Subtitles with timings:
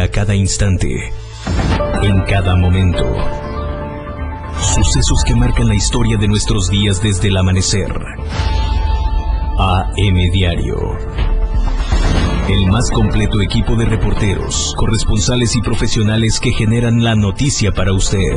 [0.00, 1.12] a cada instante,
[2.02, 3.04] en cada momento.
[4.60, 7.92] Sucesos que marcan la historia de nuestros días desde el amanecer.
[9.58, 10.76] AM Diario.
[12.48, 18.32] El más completo equipo de reporteros, corresponsales y profesionales que generan la noticia para usted.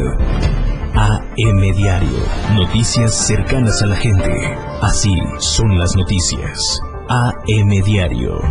[0.93, 2.19] AM Diario.
[2.53, 4.57] Noticias cercanas a la gente.
[4.81, 6.79] Así son las noticias.
[7.07, 8.41] AM Diario.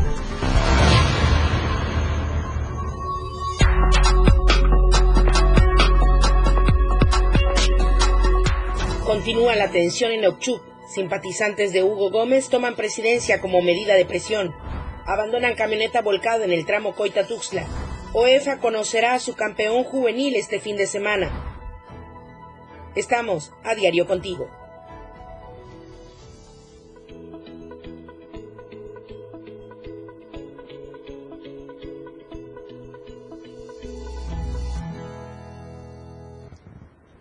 [9.25, 10.61] Continúa la tensión en Ochuc.
[10.87, 14.55] Simpatizantes de Hugo Gómez toman presidencia como medida de presión.
[15.07, 17.65] Abandonan camioneta volcada en el tramo Coita-Tuxtla.
[18.13, 21.33] OEFA conocerá a su campeón juvenil este fin de semana.
[22.97, 24.51] Estamos a diario contigo.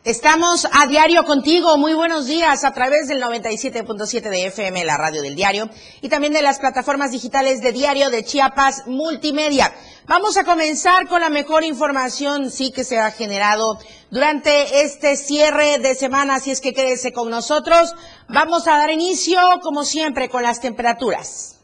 [0.06, 1.78] Estamos a diario contigo.
[1.78, 5.70] Muy buenos días a través del 97.7 de FM, la radio del diario,
[6.02, 9.74] y también de las plataformas digitales de Diario de Chiapas Multimedia.
[10.06, 13.80] Vamos a comenzar con la mejor información, sí, que se ha generado
[14.12, 17.96] durante este cierre de semana, así es que quédese con nosotros.
[18.28, 21.62] Vamos a dar inicio, como siempre, con las temperaturas.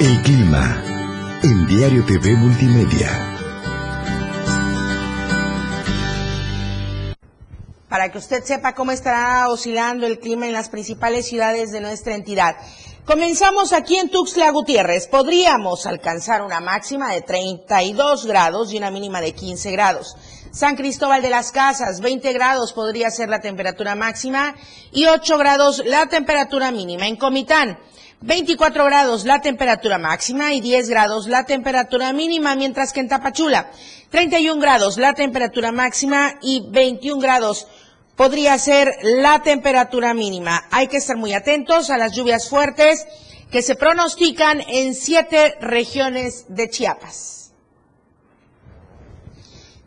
[0.00, 0.82] El clima
[1.44, 3.43] en Diario TV Multimedia.
[7.94, 12.16] Para que usted sepa cómo estará oscilando el clima en las principales ciudades de nuestra
[12.16, 12.56] entidad.
[13.04, 15.06] Comenzamos aquí en Tuxtla Gutiérrez.
[15.06, 20.16] Podríamos alcanzar una máxima de 32 grados y una mínima de 15 grados.
[20.50, 24.56] San Cristóbal de las Casas, 20 grados podría ser la temperatura máxima
[24.90, 27.06] y 8 grados la temperatura mínima.
[27.06, 27.78] En Comitán,
[28.22, 33.70] 24 grados la temperatura máxima y 10 grados la temperatura mínima, mientras que en Tapachula,
[34.10, 37.66] 31 grados la temperatura máxima y 21 grados
[38.16, 40.66] podría ser la temperatura mínima.
[40.70, 43.06] Hay que estar muy atentos a las lluvias fuertes
[43.50, 47.52] que se pronostican en siete regiones de Chiapas.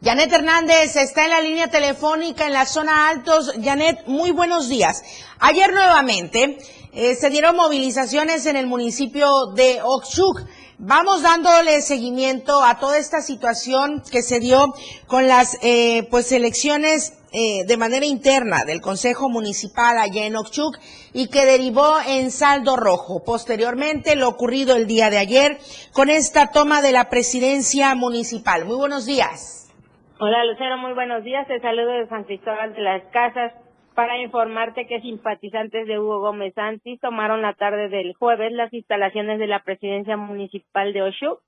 [0.03, 3.51] Janet Hernández está en la línea telefónica en la zona Altos.
[3.63, 5.03] Janet, muy buenos días.
[5.39, 6.59] Ayer nuevamente
[6.93, 10.43] eh, se dieron movilizaciones en el municipio de Oxuc.
[10.77, 14.73] Vamos dándole seguimiento a toda esta situación que se dio
[15.07, 20.77] con las eh, pues elecciones eh, de manera interna del Consejo Municipal allá en Oxchuc
[21.13, 23.23] y que derivó en saldo rojo.
[23.25, 25.57] Posteriormente, lo ocurrido el día de ayer
[25.93, 28.65] con esta toma de la presidencia municipal.
[28.65, 29.73] Muy buenos días.
[30.19, 31.47] Hola Lucero, muy buenos días.
[31.47, 33.53] Te saludo de San Cristóbal de las Casas
[33.93, 39.37] para informarte que simpatizantes de Hugo Gómez Santis tomaron la tarde del jueves las instalaciones
[39.37, 41.39] de la presidencia municipal de Oxchuc.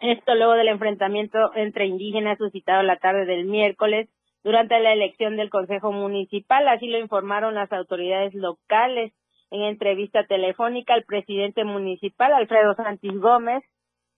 [0.00, 4.08] Esto luego del enfrentamiento entre indígenas suscitado la tarde del miércoles
[4.44, 6.68] durante la elección del Consejo Municipal.
[6.68, 9.12] Así lo informaron las autoridades locales.
[9.50, 13.64] En entrevista telefónica, el presidente municipal, Alfredo Santis Gómez,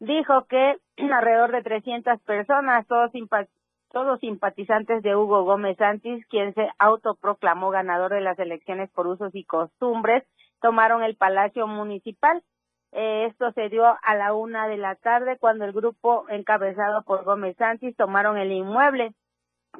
[0.00, 0.76] dijo que
[1.12, 8.20] alrededor de 300 personas, todos, simpatizantes de Hugo Gómez Santis, quien se autoproclamó ganador de
[8.20, 10.24] las elecciones por usos y costumbres,
[10.60, 12.42] tomaron el Palacio Municipal.
[12.92, 17.24] Eh, esto se dio a la una de la tarde cuando el grupo encabezado por
[17.24, 19.12] Gómez Santis tomaron el inmueble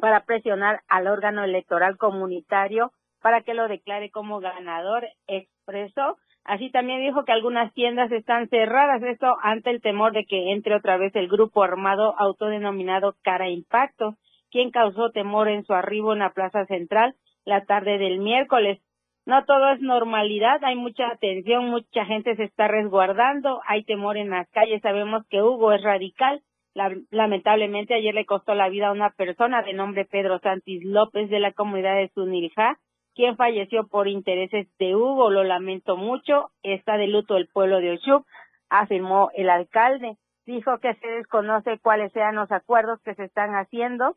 [0.01, 2.93] para presionar al órgano electoral comunitario
[3.23, 6.17] para que lo declare como ganador, expresó.
[6.45, 10.77] Así también dijo que algunas tiendas están cerradas, esto ante el temor de que entre
[10.77, 14.15] otra vez el grupo armado autodenominado Cara Impacto,
[14.51, 18.81] quien causó temor en su arribo en la Plaza Central la tarde del miércoles.
[19.25, 24.31] No todo es normalidad, hay mucha atención, mucha gente se está resguardando, hay temor en
[24.31, 26.43] las calles, sabemos que Hugo es radical,
[27.11, 31.41] lamentablemente ayer le costó la vida a una persona de nombre Pedro Santis López de
[31.41, 32.79] la comunidad de Zuniljá,
[33.15, 35.31] quien falleció por intereses de Hugo.
[35.31, 36.51] Lo lamento mucho.
[36.63, 38.27] Está de luto el pueblo de Ochuc,
[38.69, 40.19] afirmó el alcalde.
[40.45, 44.17] Dijo que se desconoce cuáles sean los acuerdos que se están haciendo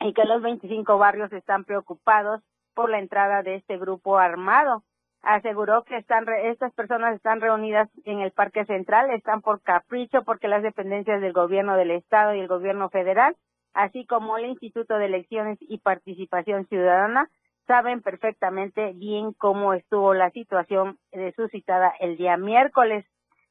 [0.00, 2.40] y que los 25 barrios están preocupados
[2.74, 4.84] por la entrada de este grupo armado
[5.22, 10.48] aseguró que están estas personas están reunidas en el Parque Central, están por capricho porque
[10.48, 13.36] las dependencias del gobierno del estado y el gobierno federal,
[13.74, 17.28] así como el Instituto de Elecciones y Participación Ciudadana,
[17.66, 20.98] saben perfectamente bien cómo estuvo la situación
[21.36, 23.06] suscitada el día miércoles.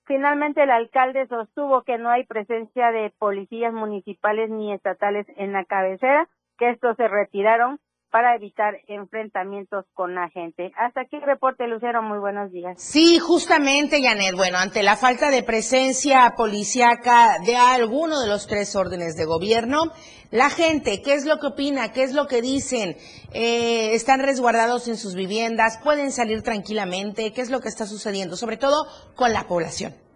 [0.06, 5.63] Finalmente, el alcalde sostuvo que no hay presencia de policías municipales ni estatales en la
[5.66, 6.27] cabecera,
[6.57, 7.80] que estos se retiraron
[8.12, 10.72] para evitar enfrentamientos con la gente.
[10.78, 12.02] Hasta aquí el reporte, Lucero.
[12.02, 12.82] Muy buenos días.
[12.82, 14.36] Sí, justamente, Janet.
[14.36, 19.92] Bueno, ante la falta de presencia policíaca de alguno de los tres órdenes de gobierno,
[20.32, 21.92] la gente, ¿qué es lo que opina?
[21.92, 22.98] ¿Qué es lo que dicen?
[23.34, 25.80] Eh, ¿Están resguardados en sus viviendas?
[25.84, 27.34] ¿Pueden salir tranquilamente?
[27.34, 28.36] ¿Qué es lo que está sucediendo?
[28.36, 28.86] Sobre todo
[29.16, 30.09] con la población.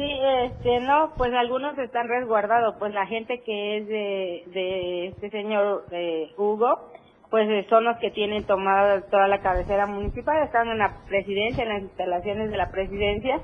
[0.00, 0.10] Sí,
[0.44, 5.84] este, no, pues algunos están resguardados, pues la gente que es de, de este señor
[5.90, 6.88] eh, Hugo,
[7.28, 11.64] pues eh, son los que tienen tomada toda la cabecera municipal, están en la presidencia,
[11.64, 13.42] en las instalaciones de la presidencia,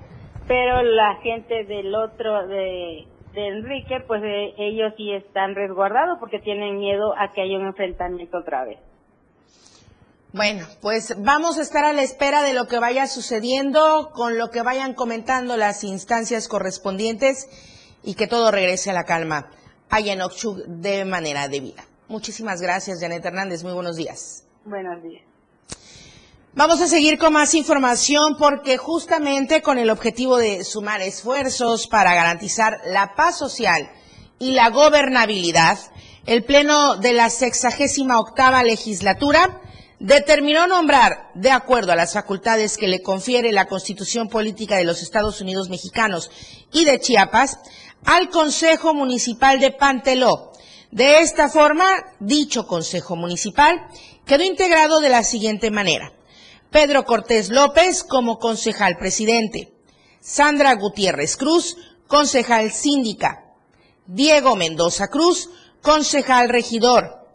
[0.48, 3.04] pero la gente del otro, de,
[3.34, 7.66] de Enrique, pues eh, ellos sí están resguardados porque tienen miedo a que haya un
[7.66, 8.78] enfrentamiento otra vez.
[10.32, 14.50] Bueno, pues vamos a estar a la espera de lo que vaya sucediendo, con lo
[14.50, 17.48] que vayan comentando las instancias correspondientes
[18.02, 19.50] y que todo regrese a la calma
[19.88, 21.84] allá en Oxchug de manera debida.
[22.08, 23.62] Muchísimas gracias, Janet Hernández.
[23.62, 24.44] Muy buenos días.
[24.64, 25.22] Buenos días.
[26.54, 32.14] Vamos a seguir con más información porque justamente con el objetivo de sumar esfuerzos para
[32.14, 33.90] garantizar la paz social
[34.38, 35.78] y la gobernabilidad,
[36.24, 39.60] el Pleno de la sexagésima octava legislatura
[39.98, 45.02] determinó nombrar, de acuerdo a las facultades que le confiere la Constitución Política de los
[45.02, 46.30] Estados Unidos Mexicanos
[46.72, 47.58] y de Chiapas,
[48.04, 50.52] al Consejo Municipal de Panteló.
[50.90, 51.86] De esta forma,
[52.20, 53.88] dicho Consejo Municipal
[54.24, 56.12] quedó integrado de la siguiente manera.
[56.70, 59.72] Pedro Cortés López como concejal presidente,
[60.20, 61.76] Sandra Gutiérrez Cruz,
[62.06, 63.44] concejal síndica,
[64.06, 65.50] Diego Mendoza Cruz,
[65.80, 67.25] concejal regidor,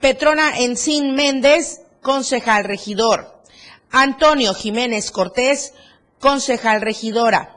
[0.00, 3.42] Petrona Encín Méndez, concejal regidor.
[3.90, 5.74] Antonio Jiménez Cortés,
[6.20, 7.56] concejal regidora.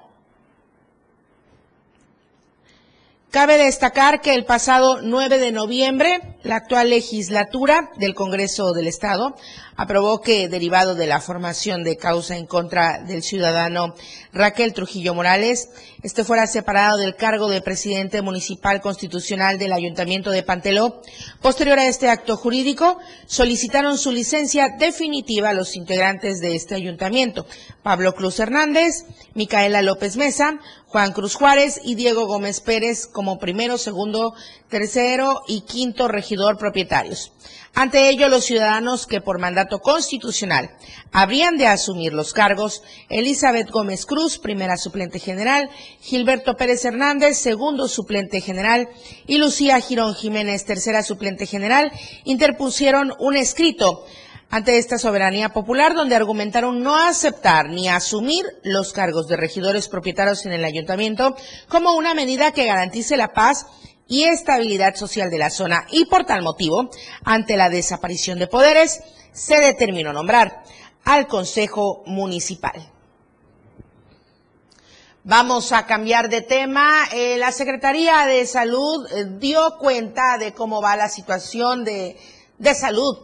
[3.29, 9.35] Cabe destacar que el pasado 9 de noviembre, la actual legislatura del Congreso del Estado
[9.75, 13.93] aprobó que, derivado de la formación de causa en contra del ciudadano
[14.33, 15.69] Raquel Trujillo Morales,
[16.03, 21.01] este fuera separado del cargo de presidente municipal constitucional del Ayuntamiento de Panteló.
[21.41, 22.97] Posterior a este acto jurídico,
[23.27, 27.45] solicitaron su licencia definitiva a los integrantes de este ayuntamiento,
[27.83, 29.05] Pablo Cruz Hernández,
[29.35, 34.33] Micaela López Mesa, Juan Cruz Juárez y Diego Gómez Pérez como primero, segundo,
[34.69, 37.31] tercero y quinto regidor propietarios.
[37.73, 40.71] Ante ello, los ciudadanos que por mandato constitucional
[41.11, 45.69] habrían de asumir los cargos, Elizabeth Gómez Cruz, primera suplente general,
[46.01, 48.89] Gilberto Pérez Hernández, segundo suplente general,
[49.25, 51.91] y Lucía Girón Jiménez, tercera suplente general,
[52.25, 54.05] interpusieron un escrito
[54.49, 60.45] ante esta soberanía popular, donde argumentaron no aceptar ni asumir los cargos de regidores propietarios
[60.45, 61.37] en el ayuntamiento
[61.69, 63.65] como una medida que garantice la paz
[64.11, 66.89] y estabilidad social de la zona y por tal motivo,
[67.23, 68.99] ante la desaparición de poderes,
[69.31, 70.63] se determinó nombrar
[71.05, 72.91] al Consejo Municipal.
[75.23, 77.05] Vamos a cambiar de tema.
[77.13, 82.17] Eh, la Secretaría de Salud eh, dio cuenta de cómo va la situación de,
[82.57, 83.17] de salud,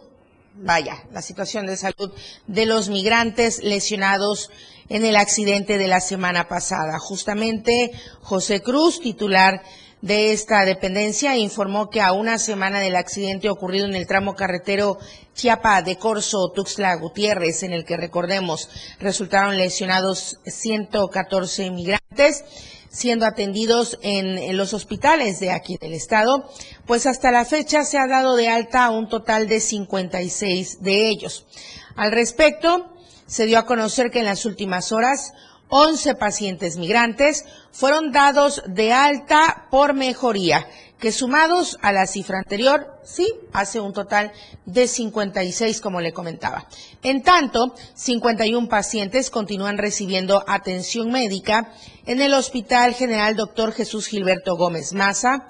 [0.56, 2.14] vaya, la situación de salud
[2.48, 4.52] de los migrantes lesionados
[4.88, 6.98] en el accidente de la semana pasada.
[6.98, 7.92] Justamente
[8.22, 9.62] José Cruz, titular
[10.02, 15.00] de esta dependencia informó que a una semana del accidente ocurrido en el tramo carretero
[15.34, 22.44] Chiapa de Corso, Tuxtla Gutiérrez, en el que recordemos resultaron lesionados 114 inmigrantes,
[22.90, 26.50] siendo atendidos en, los hospitales de aquí del estado,
[26.86, 31.46] pues hasta la fecha se ha dado de alta un total de 56 de ellos.
[31.96, 32.94] Al respecto,
[33.26, 35.34] se dio a conocer que en las últimas horas
[35.70, 40.68] 11 pacientes migrantes fueron dados de alta por mejoría,
[41.00, 44.32] que sumados a la cifra anterior, sí, hace un total
[44.66, 46.68] de 56, como le comentaba.
[47.04, 51.72] En tanto, 51 pacientes continúan recibiendo atención médica
[52.06, 53.74] en el Hospital General Dr.
[53.74, 55.48] Jesús Gilberto Gómez Maza,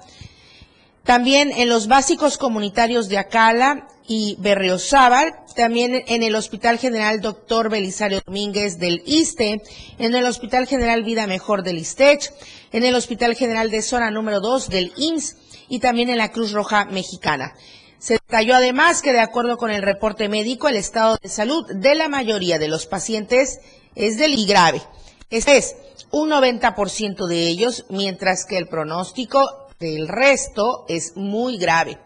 [1.08, 7.70] también en los básicos comunitarios de Acala y Berriozábal, también en el Hospital General Doctor
[7.70, 9.62] Belisario Domínguez del ISTE,
[9.98, 12.30] en el Hospital General Vida Mejor del ISTECH,
[12.72, 15.36] en el Hospital General de Zona número 2 del IMSS
[15.70, 17.54] y también en la Cruz Roja Mexicana.
[17.98, 21.94] Se detalló además que de acuerdo con el reporte médico, el estado de salud de
[21.94, 23.60] la mayoría de los pacientes
[23.94, 24.82] es del y grave.
[25.30, 25.74] Este es
[26.10, 31.98] un 90% de ellos, mientras que el pronóstico el resto es muy grave.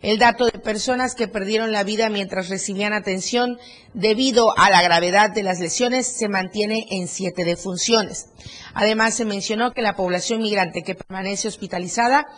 [0.00, 3.58] El dato de personas que perdieron la vida mientras recibían atención
[3.94, 8.28] debido a la gravedad de las lesiones se mantiene en siete defunciones.
[8.74, 12.28] Además, se mencionó que la población migrante que permanece hospitalizada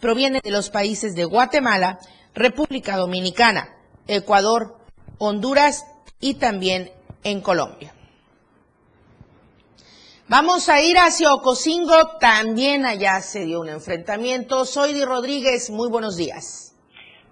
[0.00, 1.98] proviene de los países de Guatemala,
[2.34, 3.76] República Dominicana,
[4.06, 4.78] Ecuador,
[5.18, 5.84] Honduras
[6.20, 6.90] y también
[7.22, 7.94] en Colombia.
[10.30, 14.64] Vamos a ir hacia Ocosingo, también allá se dio un enfrentamiento.
[14.64, 16.70] Soy Di Rodríguez, muy buenos días.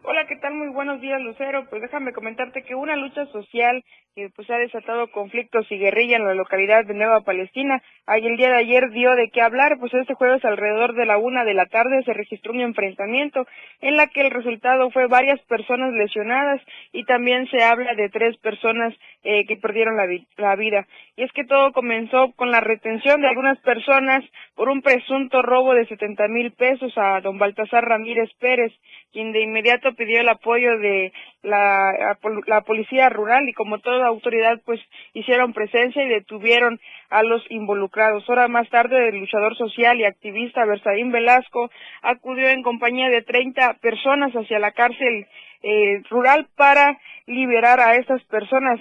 [0.02, 0.54] Hola, ¿qué tal?
[0.54, 1.64] Muy buenos días, Lucero.
[1.70, 3.84] Pues déjame comentarte que una lucha social
[4.18, 7.80] que pues ha desatado conflictos y guerrilla en la localidad de Nueva Palestina.
[8.04, 11.18] Ahí el día de ayer dio de qué hablar, pues este jueves alrededor de la
[11.18, 13.46] una de la tarde se registró un enfrentamiento
[13.80, 16.60] en la que el resultado fue varias personas lesionadas
[16.92, 20.88] y también se habla de tres personas eh, que perdieron la, la vida.
[21.16, 24.24] Y es que todo comenzó con la retención de algunas personas
[24.56, 28.72] por un presunto robo de 70 mil pesos a don Baltasar Ramírez Pérez,
[29.12, 31.12] quien de inmediato pidió el apoyo de
[31.42, 34.80] la, la policía rural y como toda autoridad pues
[35.14, 38.28] hicieron presencia y detuvieron a los involucrados.
[38.28, 41.70] Hora más tarde el luchador social y activista Bersaín Velasco
[42.02, 45.26] acudió en compañía de 30 personas hacia la cárcel
[45.62, 48.80] eh, rural para liberar a estas personas,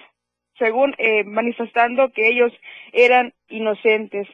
[0.60, 2.52] según eh, manifestando que ellos
[2.92, 4.28] eran inocentes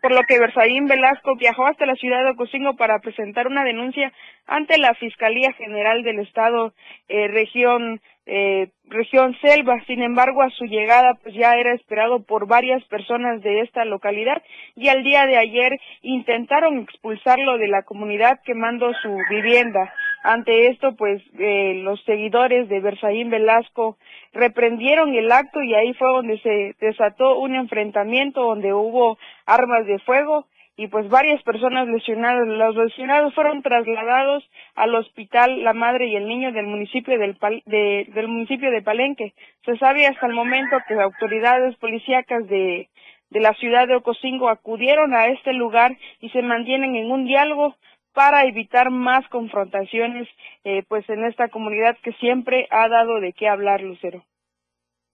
[0.00, 4.12] por lo que Bersaín Velasco viajó hasta la ciudad de Ocosingo para presentar una denuncia
[4.46, 6.72] ante la Fiscalía General del Estado,
[7.08, 9.82] eh, región, eh, región Selva.
[9.86, 14.42] Sin embargo, a su llegada, pues ya era esperado por varias personas de esta localidad
[14.76, 19.92] y al día de ayer intentaron expulsarlo de la comunidad quemando su vivienda.
[20.22, 23.96] Ante esto, pues eh, los seguidores de Bersaín Velasco
[24.32, 29.98] reprendieron el acto y ahí fue donde se desató un enfrentamiento donde hubo armas de
[30.00, 30.46] fuego
[30.76, 32.46] y pues varias personas lesionadas.
[32.46, 37.36] Los lesionados fueron trasladados al hospital La Madre y el Niño del municipio del,
[37.66, 39.32] del municipio de Palenque.
[39.64, 42.88] Se sabe hasta el momento que las autoridades policíacas de,
[43.30, 47.76] de la ciudad de Ocosingo acudieron a este lugar y se mantienen en un diálogo
[48.14, 50.28] para evitar más confrontaciones
[50.64, 54.24] eh, pues en esta comunidad que siempre ha dado de qué hablar Lucero.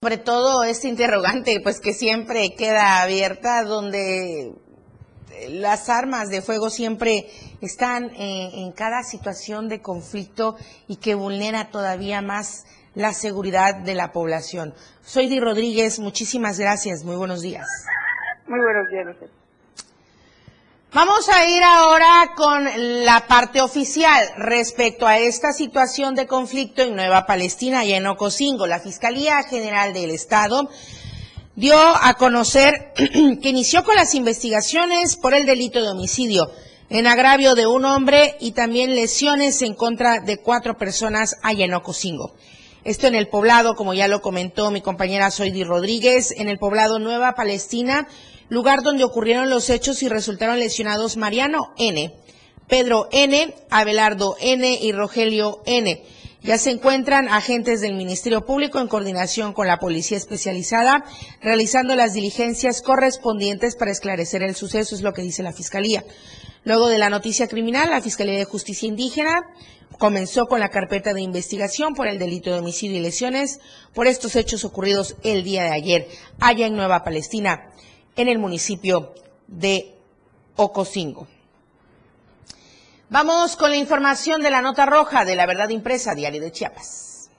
[0.01, 6.69] Sobre todo este interrogante pues que siempre queda abierta donde eh, las armas de fuego
[6.69, 7.25] siempre
[7.61, 10.55] están eh, en cada situación de conflicto
[10.87, 14.73] y que vulnera todavía más la seguridad de la población.
[15.01, 17.67] Soy Di Rodríguez, muchísimas gracias, muy buenos días.
[18.47, 19.36] Muy buenos días, Lucero.
[20.97, 22.67] Vamos a ir ahora con
[23.05, 28.03] la parte oficial respecto a esta situación de conflicto en Nueva Palestina y en.
[28.03, 30.67] La Fiscalía General del Estado
[31.55, 36.49] dio a conocer que inició con las investigaciones por el delito de homicidio
[36.89, 41.75] en agravio de un hombre y también lesiones en contra de cuatro personas allá en
[41.75, 42.33] Ocosingo.
[42.83, 46.97] Esto en el poblado, como ya lo comentó mi compañera Soidi Rodríguez, en el poblado
[46.97, 48.07] Nueva Palestina,
[48.49, 52.13] lugar donde ocurrieron los hechos y resultaron lesionados Mariano N.,
[52.67, 54.79] Pedro N., Abelardo N.
[54.81, 56.03] y Rogelio N.
[56.43, 61.03] Ya se encuentran agentes del Ministerio Público en coordinación con la Policía Especializada
[61.41, 66.05] realizando las diligencias correspondientes para esclarecer el suceso, es lo que dice la Fiscalía.
[66.63, 69.41] Luego de la noticia criminal, la Fiscalía de Justicia Indígena
[69.97, 73.59] comenzó con la carpeta de investigación por el delito de homicidio y lesiones
[73.93, 76.07] por estos hechos ocurridos el día de ayer
[76.39, 77.71] allá en Nueva Palestina
[78.17, 79.13] en el municipio
[79.47, 79.95] de
[80.55, 81.27] Ocosingo.
[83.09, 87.29] Vamos con la información de la nota roja de la verdad impresa Diario de Chiapas.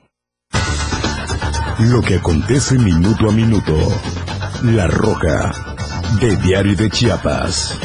[1.80, 3.74] Lo que acontece minuto a minuto.
[4.62, 5.52] La roja
[6.20, 7.78] de Diario de Chiapas.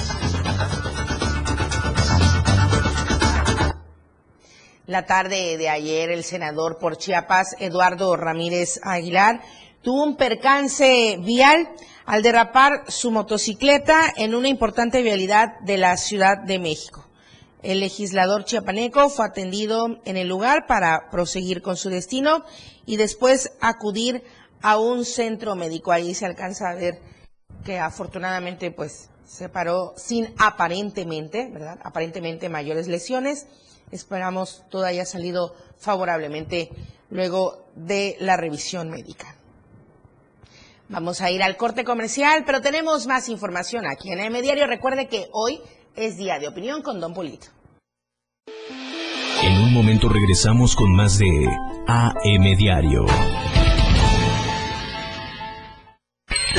[4.86, 9.42] La tarde de ayer, el senador por Chiapas, Eduardo Ramírez Aguilar,
[9.82, 11.70] tuvo un percance vial
[12.06, 17.06] al derrapar su motocicleta en una importante vialidad de la Ciudad de México.
[17.62, 22.44] El legislador chiapaneco fue atendido en el lugar para proseguir con su destino
[22.86, 24.24] y después acudir
[24.62, 25.94] a un centro médico.
[25.94, 27.00] Ahí se alcanza a ver
[27.64, 31.80] que afortunadamente pues se paró sin aparentemente, ¿verdad?
[31.84, 33.48] Aparentemente mayores lesiones.
[33.92, 36.70] Esperamos todo haya salido favorablemente
[37.10, 39.38] luego de la revisión médica.
[40.94, 44.68] Vamos a ir al corte comercial, pero tenemos más información aquí en AM Diario.
[44.68, 45.60] Recuerde que hoy
[45.96, 47.48] es día de opinión con Don Polito.
[49.42, 51.50] En un momento regresamos con más de
[51.88, 53.08] AM Diario.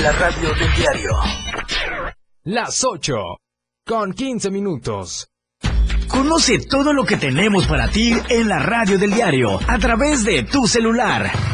[0.02, 1.10] La radio del diario.
[2.42, 3.14] Las 8
[3.86, 5.28] con 15 minutos.
[6.08, 10.42] Conoce todo lo que tenemos para ti en la radio del diario a través de
[10.42, 11.53] tu celular.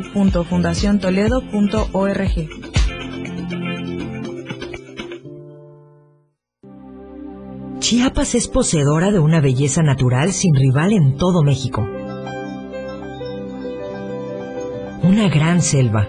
[0.00, 2.48] www.fundaciontoledo.org.
[7.78, 11.88] Chiapas es poseedora de una belleza natural sin rival en todo México.
[15.02, 16.08] Una gran selva,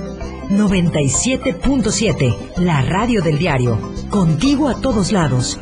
[0.51, 3.79] 97.7, la radio del diario.
[4.09, 5.59] Contigo a todos lados.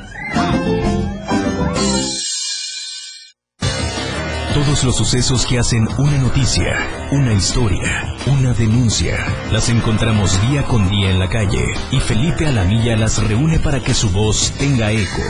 [4.53, 6.75] Todos los sucesos que hacen una noticia,
[7.11, 9.17] una historia, una denuncia,
[9.51, 13.93] las encontramos día con día en la calle y Felipe Alamilla las reúne para que
[13.93, 15.21] su voz tenga eco.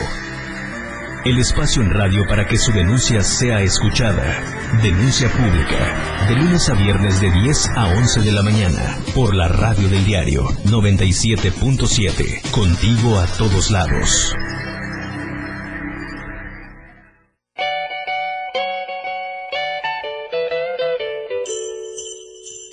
[1.22, 4.24] El espacio en radio para que su denuncia sea escuchada.
[4.82, 6.26] Denuncia pública.
[6.26, 8.96] De lunes a viernes de 10 a 11 de la mañana.
[9.14, 12.50] Por la radio del diario 97.7.
[12.50, 14.34] Contigo a todos lados.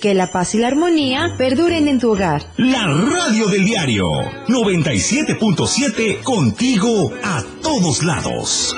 [0.00, 2.42] Que la paz y la armonía perduren en tu hogar.
[2.56, 4.08] La radio del diario
[4.46, 8.76] 97.7 contigo a todos lados.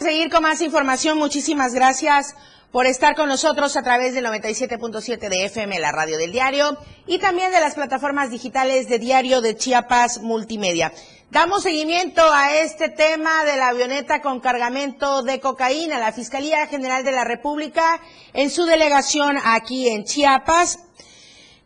[0.00, 2.34] Seguir con más información, muchísimas gracias
[2.72, 7.18] por estar con nosotros a través del 97.7 de FM, la radio del diario, y
[7.18, 10.92] también de las plataformas digitales de Diario de Chiapas Multimedia.
[11.30, 15.98] Damos seguimiento a este tema de la avioneta con cargamento de cocaína.
[15.98, 18.00] La Fiscalía General de la República,
[18.32, 20.78] en su delegación aquí en Chiapas,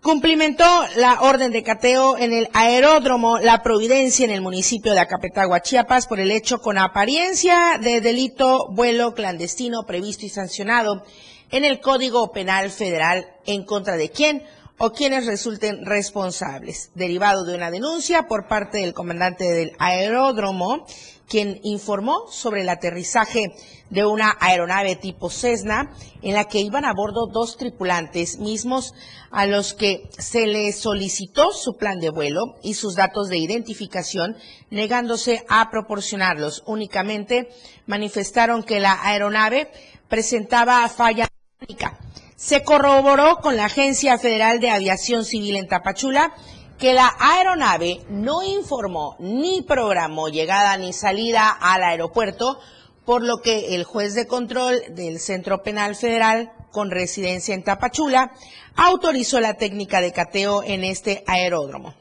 [0.03, 0.64] cumplimentó
[0.96, 6.09] la orden de cateo en el aeródromo La Providencia en el municipio de Acapetagua, Chiapas,
[6.09, 11.05] por el hecho con apariencia de delito vuelo clandestino previsto y sancionado
[11.53, 14.42] en el Código Penal Federal en contra de quién
[14.85, 20.85] o quienes resulten responsables, derivado de una denuncia por parte del comandante del aeródromo,
[21.29, 23.45] quien informó sobre el aterrizaje
[23.90, 28.92] de una aeronave tipo Cessna en la que iban a bordo dos tripulantes mismos
[29.31, 34.37] a los que se les solicitó su plan de vuelo y sus datos de identificación,
[34.71, 36.64] negándose a proporcionarlos.
[36.66, 37.51] Únicamente
[37.87, 39.71] manifestaron que la aeronave
[40.09, 41.29] presentaba falla
[41.61, 42.01] técnica
[42.42, 46.35] se corroboró con la Agencia Federal de Aviación Civil en Tapachula
[46.76, 52.59] que la aeronave no informó ni programó llegada ni salida al aeropuerto,
[53.05, 58.33] por lo que el juez de control del Centro Penal Federal con residencia en Tapachula
[58.74, 61.94] autorizó la técnica de cateo en este aeródromo.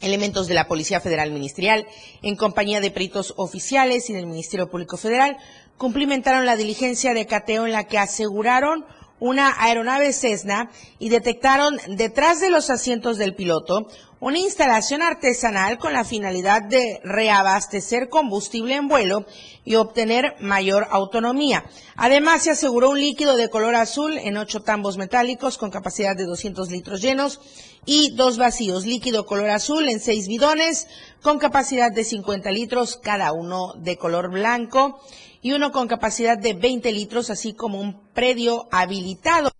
[0.00, 1.88] Elementos de la Policía Federal Ministerial,
[2.22, 5.38] en compañía de peritos oficiales y del Ministerio Público Federal,
[5.76, 8.84] cumplimentaron la diligencia de cateo en la que aseguraron
[9.18, 15.92] una aeronave Cessna y detectaron detrás de los asientos del piloto una instalación artesanal con
[15.92, 19.26] la finalidad de reabastecer combustible en vuelo
[19.64, 21.64] y obtener mayor autonomía.
[21.96, 26.24] Además, se aseguró un líquido de color azul en ocho tambos metálicos con capacidad de
[26.24, 27.40] 200 litros llenos
[27.84, 30.88] y dos vacíos, líquido color azul en seis bidones
[31.20, 34.98] con capacidad de 50 litros, cada uno de color blanco
[35.46, 39.52] y uno con capacidad de 20 litros, así como un predio habilitado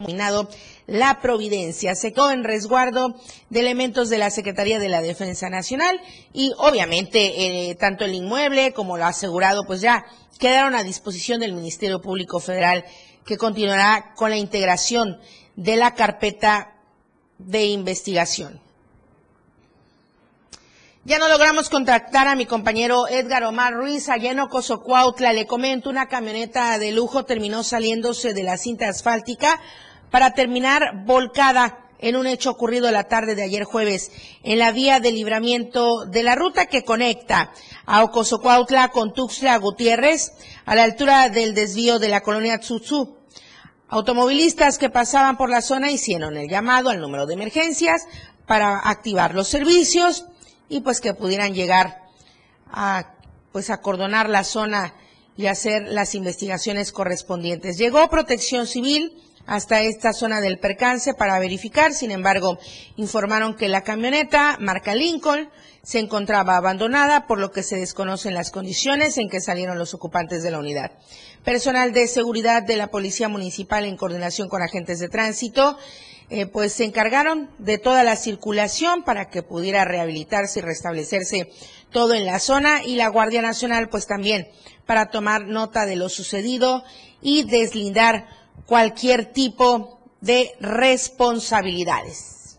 [0.00, 0.48] denominado
[0.88, 1.94] La Providencia.
[1.94, 3.14] Se quedó en resguardo
[3.48, 6.00] de elementos de la Secretaría de la Defensa Nacional
[6.32, 10.04] y obviamente eh, tanto el inmueble como lo asegurado pues ya
[10.40, 12.84] quedaron a disposición del Ministerio Público Federal
[13.24, 15.20] que continuará con la integración
[15.54, 16.80] de la carpeta
[17.38, 18.60] de investigación.
[21.04, 25.32] Ya no logramos contactar a mi compañero Edgar Omar Ruiz allá en Ocosocuautla.
[25.32, 29.60] Le comento, una camioneta de lujo terminó saliéndose de la cinta asfáltica
[30.12, 34.12] para terminar volcada en un hecho ocurrido la tarde de ayer jueves
[34.44, 37.50] en la vía de libramiento de la ruta que conecta
[37.84, 40.30] a Ocosocuautla con Tuxtla Gutiérrez
[40.66, 43.18] a la altura del desvío de la colonia Tzutzú.
[43.88, 48.06] Automovilistas que pasaban por la zona hicieron el llamado al número de emergencias
[48.46, 50.26] para activar los servicios
[50.72, 52.00] y pues que pudieran llegar
[52.66, 53.12] a
[53.52, 54.94] pues acordonar la zona
[55.36, 57.76] y hacer las investigaciones correspondientes.
[57.76, 59.12] Llegó Protección Civil
[59.46, 62.58] hasta esta zona del percance para verificar, sin embargo,
[62.96, 65.50] informaron que la camioneta marca Lincoln
[65.82, 70.42] se encontraba abandonada, por lo que se desconocen las condiciones en que salieron los ocupantes
[70.42, 70.92] de la unidad.
[71.44, 75.76] Personal de seguridad de la Policía Municipal en coordinación con agentes de tránsito
[76.34, 81.52] eh, pues se encargaron de toda la circulación para que pudiera rehabilitarse y restablecerse
[81.90, 84.48] todo en la zona y la Guardia Nacional pues también
[84.86, 86.84] para tomar nota de lo sucedido
[87.20, 88.28] y deslindar
[88.64, 92.56] cualquier tipo de responsabilidades.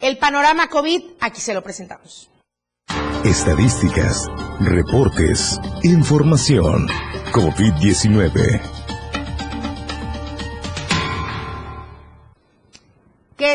[0.00, 2.30] El panorama COVID, aquí se lo presentamos.
[3.24, 4.26] Estadísticas,
[4.60, 6.86] reportes, información.
[7.32, 8.77] COVID-19.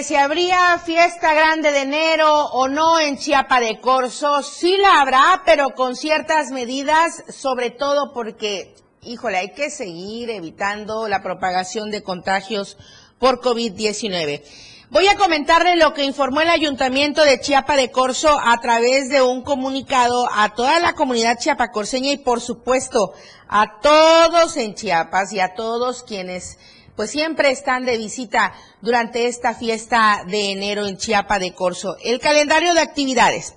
[0.01, 5.43] Si habría fiesta grande de enero o no en Chiapa de Corzo, sí la habrá,
[5.45, 12.01] pero con ciertas medidas, sobre todo porque, híjole, hay que seguir evitando la propagación de
[12.01, 12.77] contagios
[13.19, 14.41] por COVID-19.
[14.89, 19.21] Voy a comentarle lo que informó el Ayuntamiento de Chiapa de Corzo a través de
[19.21, 23.13] un comunicado a toda la comunidad chiapacorseña y por supuesto
[23.47, 26.57] a todos en Chiapas y a todos quienes
[26.95, 31.97] pues siempre están de visita durante esta fiesta de enero en Chiapa de Corzo.
[32.03, 33.55] El calendario de actividades.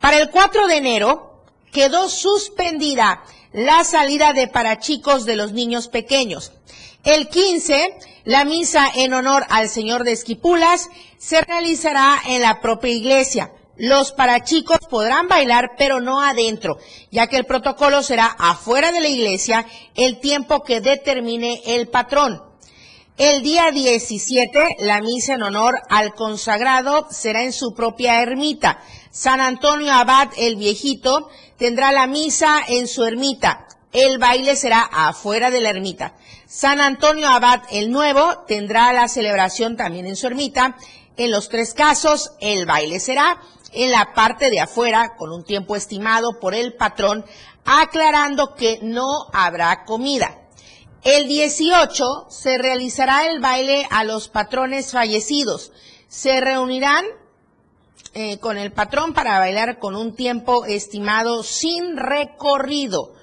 [0.00, 6.52] Para el 4 de enero quedó suspendida la salida de parachicos de los niños pequeños.
[7.04, 12.92] El 15, la misa en honor al Señor de Esquipulas se realizará en la propia
[12.92, 13.52] iglesia.
[13.76, 16.78] Los parachicos podrán bailar, pero no adentro,
[17.10, 22.51] ya que el protocolo será afuera de la iglesia el tiempo que determine el patrón.
[23.18, 28.80] El día 17, la misa en honor al consagrado será en su propia ermita.
[29.10, 33.66] San Antonio Abad el Viejito tendrá la misa en su ermita.
[33.92, 36.14] El baile será afuera de la ermita.
[36.46, 40.78] San Antonio Abad el Nuevo tendrá la celebración también en su ermita.
[41.18, 45.76] En los tres casos, el baile será en la parte de afuera con un tiempo
[45.76, 47.26] estimado por el patrón,
[47.66, 50.41] aclarando que no habrá comida.
[51.04, 55.72] El 18 se realizará el baile a los patrones fallecidos.
[56.06, 57.04] Se reunirán
[58.14, 63.14] eh, con el patrón para bailar con un tiempo estimado sin recorrido.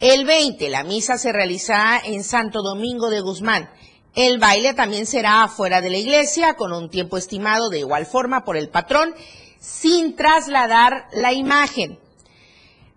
[0.00, 3.68] El 20, la misa se realizará en Santo Domingo de Guzmán.
[4.14, 8.44] El baile también será afuera de la iglesia con un tiempo estimado de igual forma
[8.46, 9.14] por el patrón
[9.60, 11.98] sin trasladar la imagen.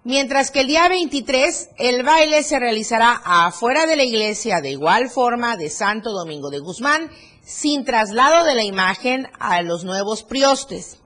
[0.03, 5.11] Mientras que el día 23 el baile se realizará afuera de la iglesia de igual
[5.11, 7.11] forma de Santo Domingo de Guzmán,
[7.43, 10.97] sin traslado de la imagen a los nuevos priostes.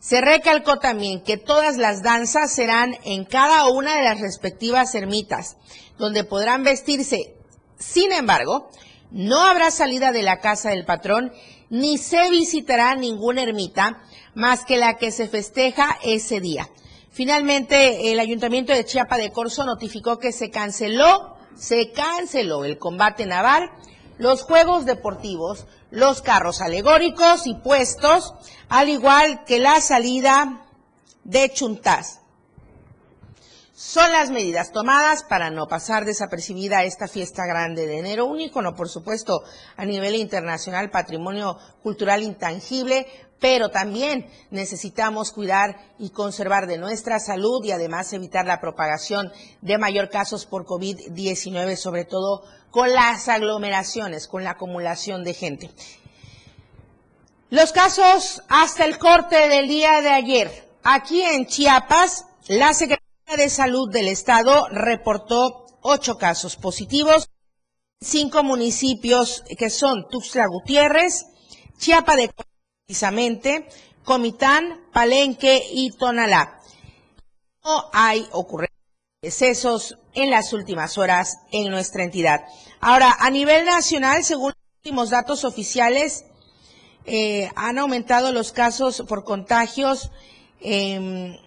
[0.00, 5.56] Se recalcó también que todas las danzas serán en cada una de las respectivas ermitas,
[5.96, 7.34] donde podrán vestirse.
[7.78, 8.68] Sin embargo,
[9.10, 11.32] no habrá salida de la casa del patrón
[11.70, 14.02] ni se visitará ninguna ermita
[14.34, 16.68] más que la que se festeja ese día.
[17.12, 23.26] Finalmente, el Ayuntamiento de Chiapa de Corzo notificó que se canceló, se canceló el combate
[23.26, 23.70] naval,
[24.16, 28.32] los juegos deportivos, los carros alegóricos y puestos,
[28.70, 30.64] al igual que la salida
[31.24, 32.20] de Chuntás.
[33.74, 38.74] Son las medidas tomadas para no pasar desapercibida esta fiesta grande de enero, un ícono,
[38.74, 39.42] por supuesto,
[39.76, 43.06] a nivel internacional, patrimonio cultural intangible,
[43.42, 49.78] pero también necesitamos cuidar y conservar de nuestra salud y además evitar la propagación de
[49.78, 55.70] mayor casos por COVID-19, sobre todo con las aglomeraciones, con la acumulación de gente.
[57.50, 60.68] Los casos hasta el corte del día de ayer.
[60.84, 67.28] Aquí en Chiapas, la Secretaría de Salud del Estado reportó ocho casos positivos,
[68.00, 71.26] cinco municipios que son Tuxtla Gutiérrez,
[71.76, 72.30] Chiapa de
[72.92, 73.66] precisamente
[74.04, 76.60] Comitán, Palenque y Tonalá.
[77.64, 78.76] No hay ocurrencias
[79.22, 82.44] de decesos en las últimas horas en nuestra entidad.
[82.80, 86.26] Ahora, a nivel nacional, según los últimos datos oficiales,
[87.06, 90.10] eh, han aumentado los casos por contagios.
[90.60, 91.38] Eh,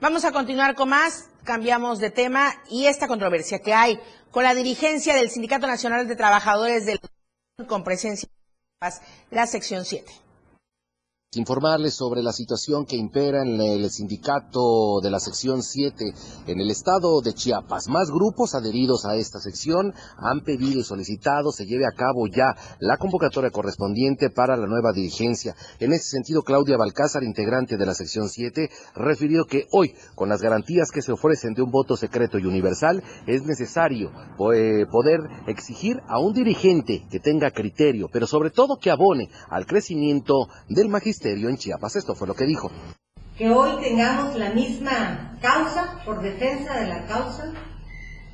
[0.00, 3.98] Vamos a continuar con más, cambiamos de tema y esta controversia que hay
[4.30, 7.00] con la dirigencia del Sindicato Nacional de Trabajadores del
[7.66, 8.28] con presencia
[8.82, 8.92] en
[9.30, 10.25] la sección 7
[11.36, 16.04] informarles sobre la situación que impera en el sindicato de la sección 7
[16.46, 17.88] en el estado de Chiapas.
[17.88, 22.54] Más grupos adheridos a esta sección han pedido y solicitado se lleve a cabo ya
[22.80, 25.54] la convocatoria correspondiente para la nueva dirigencia.
[25.80, 30.42] En ese sentido, Claudia Balcázar, integrante de la sección 7, refirió que hoy, con las
[30.42, 34.10] garantías que se ofrecen de un voto secreto y universal, es necesario
[34.54, 39.66] eh, poder exigir a un dirigente que tenga criterio, pero sobre todo que abone al
[39.66, 40.88] crecimiento del
[41.32, 41.96] en Chiapas.
[41.96, 42.70] Esto fue lo que dijo.
[43.36, 47.52] Que hoy tengamos la misma causa por defensa de la causa.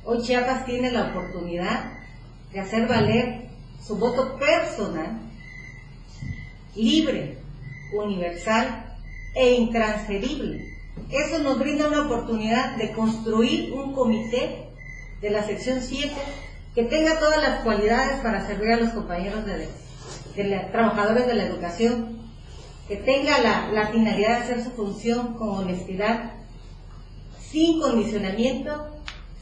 [0.05, 1.91] Hoy Chiapas tiene la oportunidad
[2.51, 3.49] de hacer valer
[3.81, 5.19] su voto personal,
[6.75, 7.39] libre,
[7.93, 8.95] universal
[9.35, 10.73] e intransferible.
[11.09, 14.69] Eso nos brinda una oportunidad de construir un comité
[15.21, 16.13] de la sección 7
[16.75, 19.67] que tenga todas las cualidades para servir a los compañeros de,
[20.35, 22.22] de trabajadores de la educación
[22.87, 26.31] que tenga la, finalidad de hacer su función con honestidad,
[27.39, 28.87] sin condicionamiento,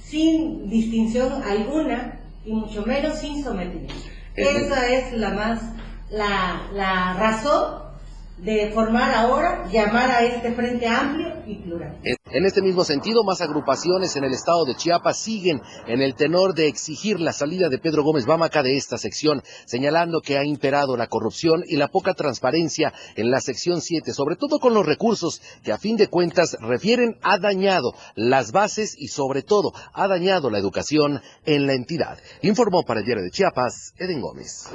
[0.04, 3.94] sin distinción alguna y mucho menos sin sometimiento.
[4.36, 5.62] Esa es la más
[6.10, 7.91] la, la razón
[8.42, 12.00] de formar ahora, llamar a este frente amplio y plural.
[12.04, 16.56] En este mismo sentido, más agrupaciones en el estado de Chiapas siguen en el tenor
[16.56, 20.98] de exigir la salida de Pedro Gómez Bamaca de esta sección, señalando que ha imperado
[20.98, 25.42] la corrupción y la poca transparencia en la sección 7, sobre todo con los recursos
[25.64, 30.50] que a fin de cuentas refieren ha dañado las bases y sobre todo ha dañado
[30.50, 32.18] la educación en la entidad.
[32.42, 34.68] Informó para el diario de Chiapas, Eden Gómez.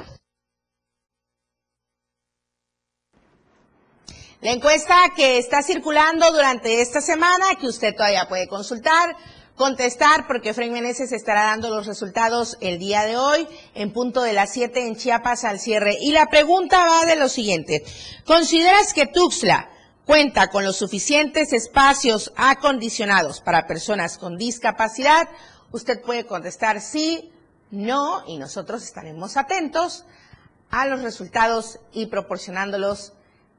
[4.39, 9.15] La encuesta que está circulando durante esta semana, que usted todavía puede consultar,
[9.55, 14.33] contestar, porque Frank Meneses estará dando los resultados el día de hoy, en punto de
[14.33, 15.97] las 7 en Chiapas al cierre.
[15.99, 17.83] Y la pregunta va de lo siguiente.
[18.25, 19.71] ¿Consideras que Tuxtla
[20.05, 25.29] cuenta con los suficientes espacios acondicionados para personas con discapacidad?
[25.71, 27.31] Usted puede contestar sí,
[27.71, 30.05] no, y nosotros estaremos atentos
[30.69, 33.13] a los resultados y proporcionándolos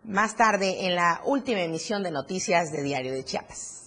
[0.05, 3.79] más tarde en la última emisión de noticias de Diario de Chiapas.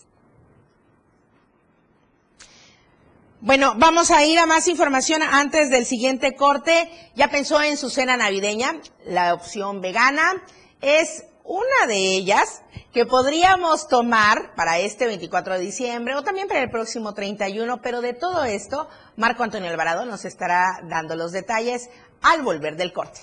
[3.44, 6.88] Bueno, vamos a ir a más información antes del siguiente corte.
[7.16, 10.44] Ya pensó en su cena navideña, la opción vegana
[10.80, 12.62] es una de ellas
[12.94, 18.02] que podríamos tomar para este 24 de diciembre o también para el próximo 31, pero
[18.02, 21.90] de todo esto, Marco Antonio Alvarado nos estará dando los detalles
[22.22, 23.22] al volver del corte.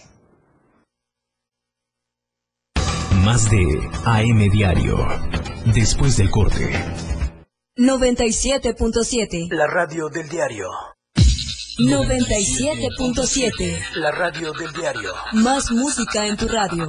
[3.30, 4.96] Más de AM Diario.
[5.66, 6.82] Después del corte.
[7.76, 9.48] 97.7.
[9.50, 10.70] La radio del diario.
[11.78, 13.96] 97.7.
[13.96, 15.12] La radio del diario.
[15.32, 16.88] Más música en tu radio.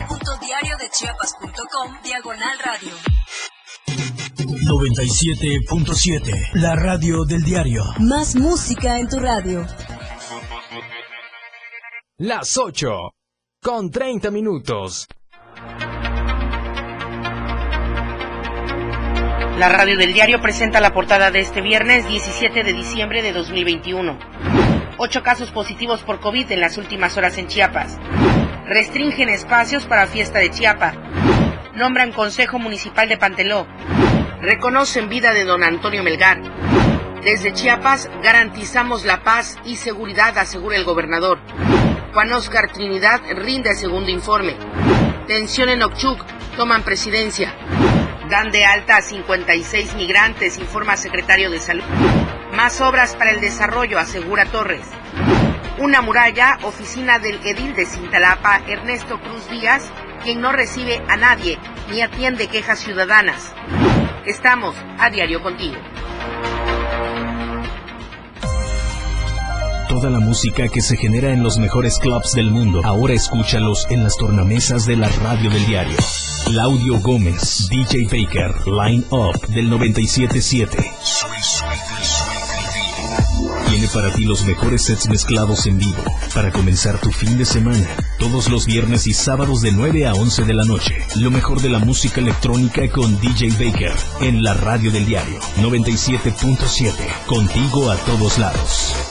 [1.01, 2.93] www.diariodechiapas.com Diagonal Radio.
[4.67, 6.53] 97.7.
[6.53, 7.83] La radio del diario.
[7.99, 9.65] Más música en tu radio.
[12.17, 12.89] Las 8
[13.61, 15.07] con 30 minutos.
[19.57, 24.19] La radio del diario presenta la portada de este viernes 17 de diciembre de 2021.
[24.97, 27.97] Ocho casos positivos por COVID en las últimas horas en Chiapas.
[28.67, 30.93] Restringen espacios para fiesta de Chiapa.
[31.75, 33.67] Nombran Consejo Municipal de Panteló.
[34.41, 36.41] Reconocen vida de don Antonio Melgar.
[37.23, 41.39] Desde Chiapas garantizamos la paz y seguridad, asegura el gobernador.
[42.13, 44.55] Juan Oscar Trinidad rinde segundo informe.
[45.27, 46.23] Tensión en Ochuc,
[46.55, 47.53] toman presidencia.
[48.29, 51.83] Dan de alta a 56 migrantes, informa secretario de Salud.
[52.53, 54.87] Más obras para el desarrollo, asegura Torres.
[55.81, 59.89] Una muralla, oficina del edil de Cintalapa, Ernesto Cruz Díaz,
[60.23, 61.57] quien no recibe a nadie
[61.89, 63.51] ni atiende quejas ciudadanas.
[64.27, 65.77] Estamos a diario contigo.
[69.89, 74.03] Toda la música que se genera en los mejores clubs del mundo, ahora escúchalos en
[74.03, 75.97] las tornamesas de la radio del diario.
[76.45, 82.20] Claudio Gómez, DJ Baker, Line Up del 977.
[83.71, 86.03] Tiene para ti los mejores sets mezclados en vivo
[86.35, 87.87] para comenzar tu fin de semana.
[88.19, 90.97] Todos los viernes y sábados de 9 a 11 de la noche.
[91.15, 96.91] Lo mejor de la música electrónica con DJ Baker en la radio del diario 97.7.
[97.27, 99.10] Contigo a todos lados.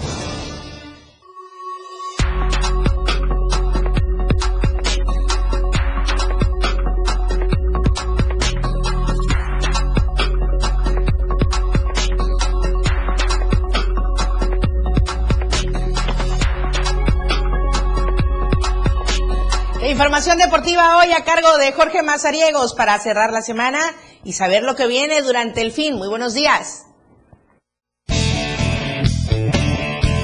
[20.21, 23.79] Información deportiva hoy a cargo de Jorge Mazariegos para cerrar la semana
[24.23, 25.95] y saber lo que viene durante el fin.
[25.95, 26.85] Muy buenos días.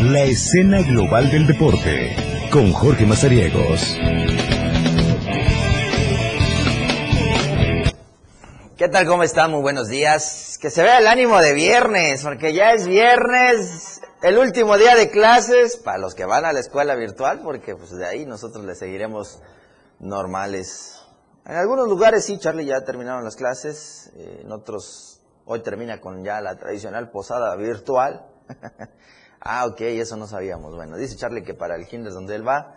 [0.03, 2.15] La escena global del deporte
[2.51, 3.97] con Jorge Mazariegos.
[8.77, 9.07] ¿Qué tal?
[9.07, 9.49] ¿Cómo están?
[9.49, 10.59] Muy buenos días.
[10.61, 15.09] Que se vea el ánimo de viernes, porque ya es viernes, el último día de
[15.09, 18.75] clases para los que van a la escuela virtual, porque pues de ahí nosotros le
[18.75, 19.39] seguiremos
[19.99, 21.01] normales.
[21.45, 26.23] En algunos lugares sí, Charlie, ya terminaron las clases, eh, en otros hoy termina con
[26.23, 28.25] ya la tradicional posada virtual.
[29.39, 30.75] ah, ok, eso no sabíamos.
[30.75, 32.75] Bueno, dice Charlie que para el kinder donde él va,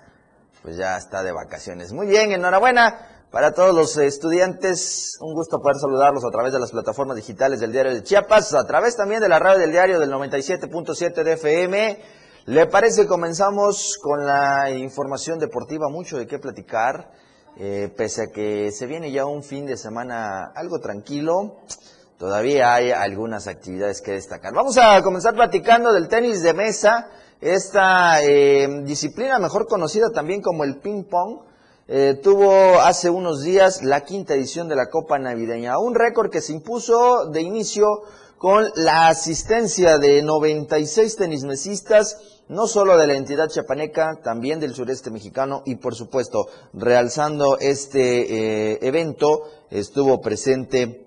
[0.63, 1.93] pues ya está de vacaciones.
[1.93, 5.19] Muy bien, enhorabuena para todos los estudiantes.
[5.21, 8.65] Un gusto poder saludarlos a través de las plataformas digitales del Diario de Chiapas, a
[8.67, 12.20] través también de la radio del diario del 97.7 de FM.
[12.47, 13.07] ¿Le parece?
[13.07, 17.13] Comenzamos con la información deportiva, mucho de qué platicar,
[17.59, 21.57] eh, pese a que se viene ya un fin de semana algo tranquilo,
[22.19, 24.55] todavía hay algunas actividades que destacar.
[24.55, 27.09] Vamos a comenzar platicando del tenis de mesa,
[27.43, 31.41] esta eh, disciplina mejor conocida también como el ping pong.
[31.89, 36.41] Eh, tuvo hace unos días la quinta edición de la Copa Navideña, un récord que
[36.41, 38.03] se impuso de inicio
[38.41, 42.17] con la asistencia de 96 tenismesistas,
[42.49, 48.71] no solo de la entidad chapaneca, también del sureste mexicano y por supuesto, realzando este
[48.73, 51.07] eh, evento, estuvo presente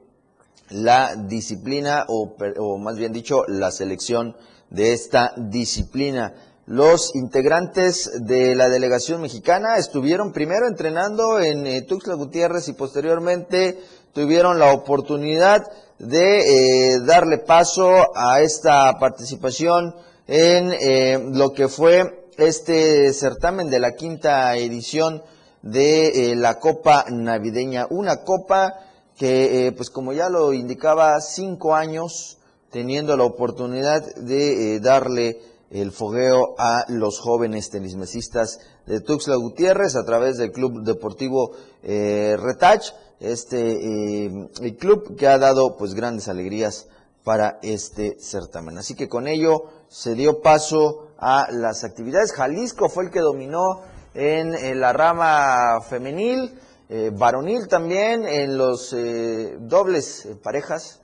[0.69, 4.37] la disciplina o, o más bien dicho, la selección
[4.69, 6.35] de esta disciplina.
[6.67, 13.79] Los integrantes de la delegación mexicana estuvieron primero entrenando en eh, Tuxtla Gutiérrez y posteriormente
[14.13, 15.63] tuvieron la oportunidad
[16.03, 19.95] de eh, darle paso a esta participación
[20.27, 25.23] en eh, lo que fue este certamen de la quinta edición
[25.61, 27.87] de eh, la Copa Navideña.
[27.89, 28.79] Una copa
[29.17, 32.39] que, pues como ya lo indicaba, cinco años
[32.71, 35.39] teniendo la oportunidad de darle
[35.69, 41.51] el fogueo a los jóvenes tenismesistas de Tuxtla Gutiérrez a través del Club Deportivo
[41.83, 42.91] Retach
[43.23, 46.87] este eh, club que ha dado pues grandes alegrías
[47.23, 48.77] para este certamen.
[48.77, 52.33] Así que con ello se dio paso a las actividades.
[52.33, 53.81] Jalisco fue el que dominó
[54.13, 56.59] en, la rama femenil,
[56.89, 61.01] eh, varonil también, en los eh, dobles parejas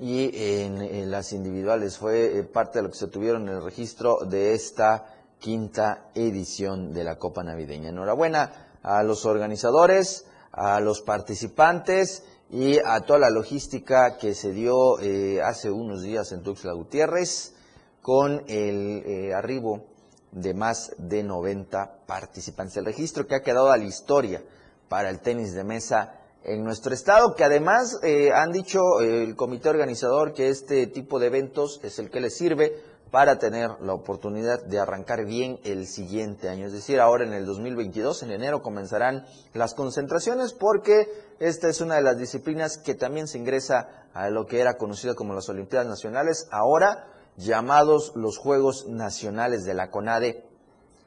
[0.00, 0.30] y
[0.62, 1.98] en, las individuales.
[1.98, 5.06] Fue parte de lo que se tuvieron en el registro de esta
[5.38, 7.90] quinta edición de la Copa Navideña.
[7.90, 10.25] Enhorabuena a los organizadores,
[10.56, 16.32] a los participantes y a toda la logística que se dio eh, hace unos días
[16.32, 17.54] en Tuxtla Gutiérrez
[18.00, 19.84] con el eh, arribo
[20.32, 22.76] de más de 90 participantes.
[22.76, 24.42] El registro que ha quedado a la historia
[24.88, 29.68] para el tenis de mesa en nuestro estado, que además eh, han dicho el comité
[29.68, 32.80] organizador que este tipo de eventos es el que les sirve
[33.10, 36.66] para tener la oportunidad de arrancar bien el siguiente año.
[36.66, 41.96] Es decir, ahora en el 2022, en enero, comenzarán las concentraciones porque esta es una
[41.96, 45.86] de las disciplinas que también se ingresa a lo que era conocido como las Olimpiadas
[45.86, 50.44] Nacionales, ahora llamados los Juegos Nacionales de la CONADE,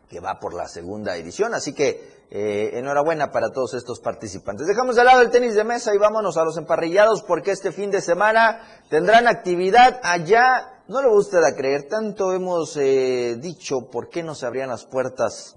[0.09, 1.53] que va por la segunda edición.
[1.53, 4.67] Así que eh, enhorabuena para todos estos participantes.
[4.67, 7.89] Dejamos de lado el tenis de mesa y vámonos a los emparrillados porque este fin
[7.91, 10.83] de semana tendrán actividad allá.
[10.87, 14.69] No le va usted a creer, tanto hemos eh, dicho por qué no se abrían
[14.69, 15.55] las puertas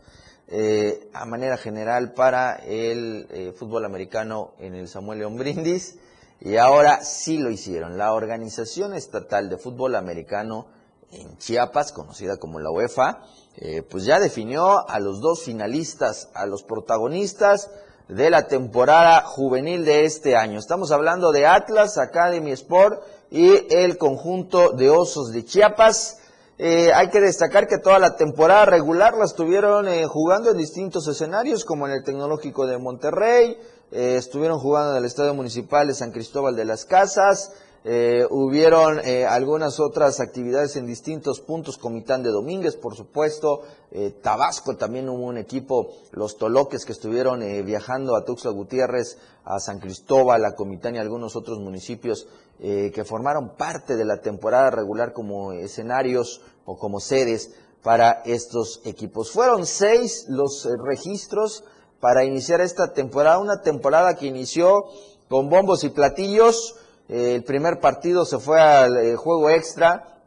[0.48, 5.98] eh, a manera general para el fútbol americano en el Samuel León Brindis
[6.44, 7.96] y ahora sí lo hicieron.
[7.96, 10.66] La Organización Estatal de Fútbol Americano
[11.12, 13.20] en Chiapas, conocida como la UEFA,
[13.56, 17.70] eh, pues ya definió a los dos finalistas, a los protagonistas
[18.08, 20.58] de la temporada juvenil de este año.
[20.58, 26.18] Estamos hablando de Atlas Academy Sport y el conjunto de Osos de Chiapas.
[26.58, 31.06] Eh, hay que destacar que toda la temporada regular la estuvieron eh, jugando en distintos
[31.08, 33.58] escenarios, como en el Tecnológico de Monterrey,
[33.90, 37.52] estuvieron jugando en el Estadio Municipal de San Cristóbal de las Casas,
[37.84, 44.12] eh, hubieron eh, algunas otras actividades en distintos puntos, Comitán de Domínguez, por supuesto, eh,
[44.22, 49.80] Tabasco también hubo un equipo, los Toloques que estuvieron viajando a Tuxtla Gutiérrez, a San
[49.80, 52.28] Cristóbal, a Comitán y algunos otros municipios
[52.60, 57.50] que formaron parte de la temporada regular como escenarios o como sedes
[57.82, 59.32] para estos equipos.
[59.32, 61.64] Fueron seis los registros
[61.98, 64.84] para iniciar esta temporada, una temporada que inició
[65.28, 66.76] con bombos y platillos,
[67.08, 70.18] el primer partido se fue al eh, juego extra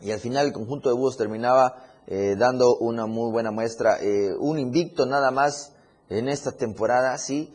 [0.00, 3.98] y al final el conjunto de Búhos terminaba eh, dando una muy buena muestra.
[4.00, 5.72] Eh, un invicto nada más
[6.08, 7.52] en esta temporada, sí.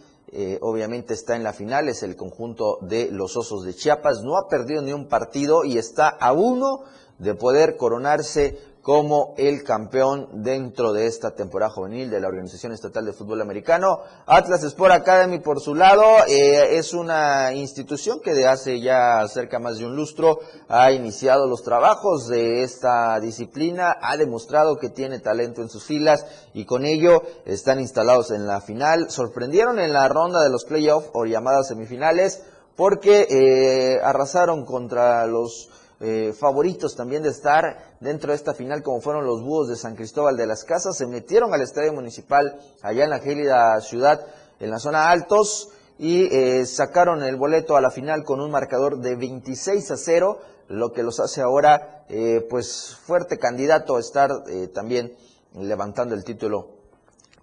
[0.62, 4.24] obviamente está en la final, es el conjunto de los Osos de Chiapas.
[4.24, 6.84] No ha perdido ni un partido y está a uno
[7.20, 13.04] de poder coronarse como el campeón dentro de esta temporada juvenil de la Organización Estatal
[13.04, 14.00] de Fútbol Americano.
[14.26, 19.60] Atlas Sport Academy, por su lado, eh, es una institución que de hace ya cerca
[19.60, 25.20] más de un lustro ha iniciado los trabajos de esta disciplina, ha demostrado que tiene
[25.20, 29.12] talento en sus filas y con ello están instalados en la final.
[29.12, 32.42] Sorprendieron en la ronda de los playoffs o llamadas semifinales
[32.78, 35.68] porque eh, arrasaron contra los
[36.00, 39.96] eh, favoritos también de estar dentro de esta final, como fueron los Búhos de San
[39.96, 44.24] Cristóbal de las Casas, se metieron al estadio municipal allá en la gélida ciudad,
[44.60, 49.00] en la zona altos, y eh, sacaron el boleto a la final con un marcador
[49.00, 54.30] de 26 a 0, lo que los hace ahora, eh, pues, fuerte candidato a estar
[54.76, 55.16] también
[55.56, 56.76] levantando el título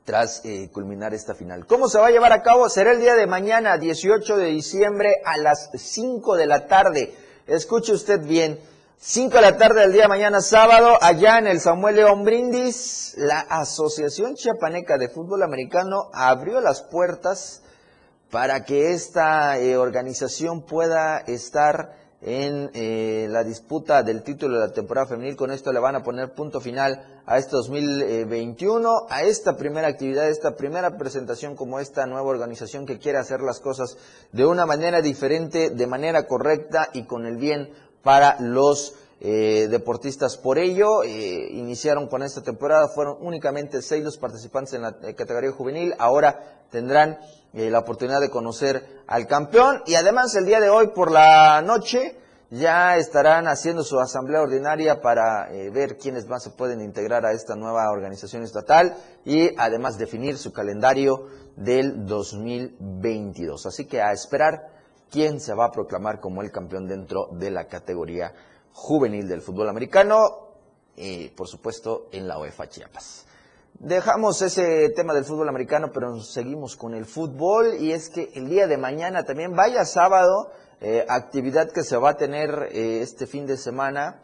[0.05, 1.67] tras culminar esta final.
[1.67, 2.69] ¿Cómo se va a llevar a cabo?
[2.69, 7.15] Será el día de mañana, 18 de diciembre, a las 5 de la tarde.
[7.47, 8.59] Escuche usted bien.
[8.97, 13.40] 5 de la tarde del día mañana sábado, allá en el Samuel León Brindis, la
[13.40, 17.61] Asociación Chiapaneca de Fútbol Americano abrió las puertas
[18.30, 24.72] para que esta eh, organización pueda estar en eh, la disputa del título de la
[24.72, 25.37] temporada femenil.
[25.37, 30.29] Con esto le van a poner punto final a este 2021, a esta primera actividad,
[30.29, 33.99] esta primera presentación como esta nueva organización que quiere hacer las cosas
[34.33, 37.70] de una manera diferente, de manera correcta y con el bien
[38.03, 40.37] para los eh, deportistas.
[40.37, 45.53] Por ello, eh, iniciaron con esta temporada, fueron únicamente seis los participantes en la categoría
[45.53, 47.19] juvenil, ahora tendrán
[47.53, 51.62] eh, la oportunidad de conocer al campeón y además el día de hoy por la
[51.62, 52.19] noche
[52.51, 57.33] ya estarán haciendo su asamblea ordinaria para eh, ver quiénes más se pueden integrar a
[57.33, 63.67] esta nueva organización estatal y además definir su calendario del 2022.
[63.67, 64.69] Así que a esperar
[65.11, 68.33] quién se va a proclamar como el campeón dentro de la categoría
[68.75, 70.49] juvenil del fútbol americano
[70.97, 73.25] y por supuesto en la UEFA Chiapas.
[73.79, 78.49] Dejamos ese tema del fútbol americano, pero seguimos con el fútbol y es que el
[78.49, 80.51] día de mañana también, vaya sábado,
[80.81, 84.22] eh, actividad que se va a tener eh, este fin de semana.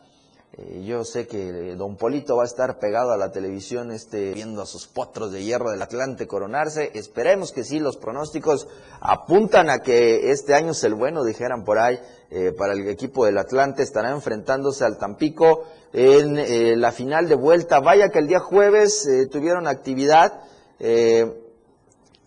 [0.58, 4.62] Eh, yo sé que don Polito va a estar pegado a la televisión este, viendo
[4.62, 6.90] a sus potros de hierro del Atlante coronarse.
[6.94, 8.68] Esperemos que sí, los pronósticos
[9.00, 11.98] apuntan a que este año es el bueno, dijeran por ahí,
[12.56, 13.82] para el equipo del Atlante.
[13.82, 17.80] Estará enfrentándose al Tampico en eh, la final de vuelta.
[17.80, 20.42] Vaya que el día jueves eh, tuvieron actividad.
[20.78, 21.46] Eh,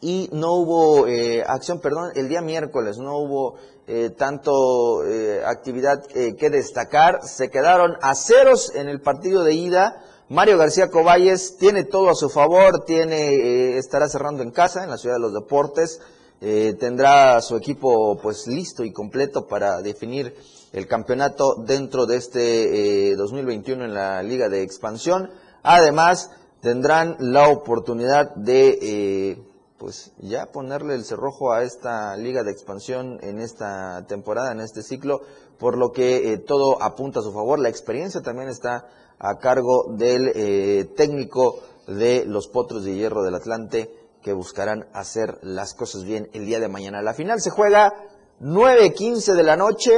[0.03, 3.55] y no hubo eh, acción, perdón, el día miércoles no hubo
[3.85, 7.19] eh, tanto eh, actividad que destacar.
[7.23, 10.01] Se quedaron a ceros en el partido de ida.
[10.29, 14.97] Mario García Coballes tiene todo a su favor, tiene estará cerrando en casa en la
[14.97, 15.99] ciudad de los deportes.
[16.39, 20.33] tendrá su equipo pues listo y completo para definir
[20.71, 25.29] el campeonato dentro de este 2021 en la Liga de Expansión.
[25.61, 26.31] Además,
[26.61, 29.37] tendrán la oportunidad de
[29.83, 34.81] pues ya ponerle el cerrojo a esta liga de expansión en esta temporada, en este
[34.81, 35.23] ciclo,
[35.59, 37.59] por lo que eh, todo apunta a su favor.
[37.59, 38.87] La experiencia también está
[39.19, 45.37] a cargo del eh, técnico de los Potros de Hierro del Atlante, que buscarán hacer
[45.41, 47.01] las cosas bien el día de mañana.
[47.01, 47.91] La final se juega
[48.39, 49.91] 9.15 de la noche,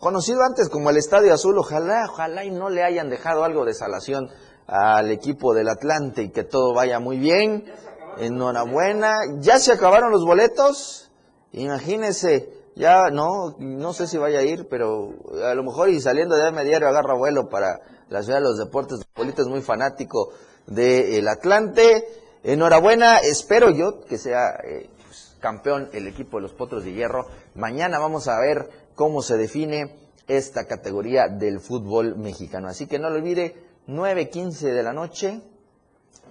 [0.00, 1.56] conocido antes como el Estadio Azul.
[1.56, 4.28] Ojalá, ojalá y no le hayan dejado algo de salación
[4.66, 7.64] al equipo del Atlante y que todo vaya muy bien.
[8.18, 9.12] Enhorabuena.
[9.40, 11.10] ¿Ya se acabaron los boletos?
[11.52, 16.36] Imagínese, ya no, no sé si vaya a ir, pero a lo mejor y saliendo
[16.36, 19.04] de AM Diario agarra vuelo para la ciudad de los deportes.
[19.14, 20.32] Polito es muy fanático
[20.66, 22.06] del Atlante.
[22.42, 27.26] Enhorabuena, espero yo que sea eh, pues, campeón el equipo de los Potros de Hierro.
[27.54, 29.96] Mañana vamos a ver cómo se define
[30.26, 32.68] esta categoría del fútbol mexicano.
[32.68, 33.56] Así que no lo olvide,
[33.86, 35.40] 9.15 de la noche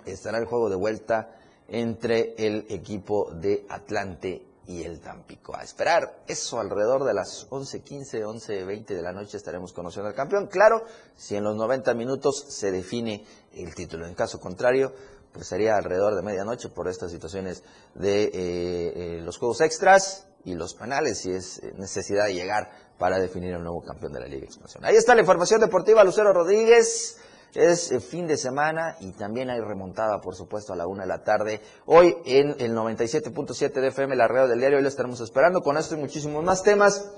[0.05, 1.29] estará el juego de vuelta
[1.67, 5.55] entre el equipo de Atlante y el Tampico.
[5.55, 10.47] A esperar eso alrededor de las 11.15, 11.20 de la noche estaremos conociendo al campeón.
[10.47, 10.83] Claro,
[11.15, 14.07] si en los 90 minutos se define el título.
[14.07, 14.93] En caso contrario,
[15.33, 17.63] pues sería alrededor de medianoche por estas situaciones
[17.95, 23.19] de eh, eh, los juegos extras y los penales, si es necesidad de llegar para
[23.19, 24.85] definir el nuevo campeón de la Liga Expansión.
[24.85, 27.17] Ahí está la información deportiva, Lucero Rodríguez.
[27.53, 31.09] Es eh, fin de semana y también hay remontada, por supuesto, a la una de
[31.09, 31.61] la tarde.
[31.85, 35.77] Hoy en el 97.7 de FM, la red del diario, hoy lo estaremos esperando con
[35.77, 37.11] esto y muchísimos más temas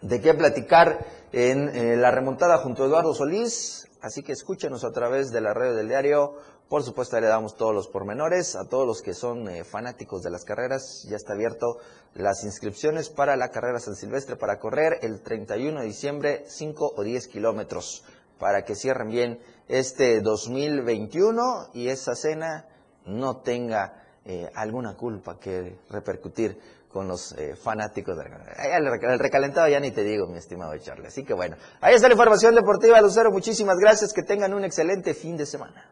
[0.00, 3.86] de qué platicar en eh, la remontada junto a Eduardo Solís.
[4.00, 6.36] Así que escúchenos a través de la red del diario.
[6.70, 8.56] Por supuesto, le damos todos los pormenores.
[8.56, 11.76] A todos los que son eh, fanáticos de las carreras, ya está abierto
[12.14, 17.02] las inscripciones para la carrera San Silvestre para correr el 31 de diciembre, 5 o
[17.02, 18.04] 10 kilómetros
[18.40, 19.38] para que cierren bien
[19.68, 22.66] este 2021 y esa cena
[23.04, 26.58] no tenga eh, alguna culpa que repercutir
[26.92, 31.06] con los eh, fanáticos del el, recalentado ya ni te digo, mi estimado Charlie.
[31.06, 33.30] Así que bueno, ahí está la información deportiva, Lucero.
[33.30, 35.88] Muchísimas gracias, que tengan un excelente fin de semana.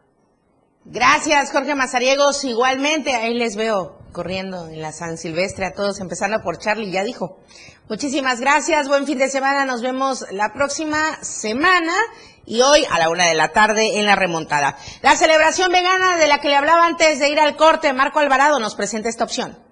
[0.83, 2.43] Gracias, Jorge Mazariegos.
[2.43, 7.03] Igualmente, ahí les veo corriendo en la San Silvestre a todos, empezando por Charlie, ya
[7.03, 7.37] dijo.
[7.89, 9.65] Muchísimas gracias, buen fin de semana.
[9.65, 11.93] Nos vemos la próxima semana
[12.49, 14.75] y hoy a la una de la tarde en la remontada.
[15.01, 18.59] La celebración vegana de la que le hablaba antes de ir al corte, Marco Alvarado
[18.59, 19.68] nos presenta esta opción.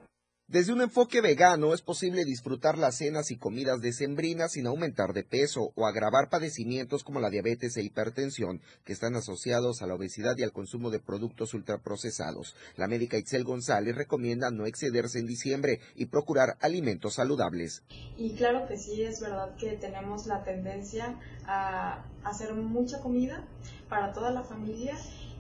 [0.50, 5.26] Desde un enfoque vegano es posible disfrutar las cenas y comidas decembrinas sin aumentar de
[5.26, 10.38] peso o agravar padecimientos como la diabetes e hipertensión que están asociados a la obesidad
[10.38, 12.56] y al consumo de productos ultraprocesados.
[12.78, 17.84] La médica Itzel González recomienda no excederse en diciembre y procurar alimentos saludables.
[18.16, 23.46] Y claro que sí, es verdad que tenemos la tendencia a hacer mucha comida
[23.90, 24.98] para toda la familia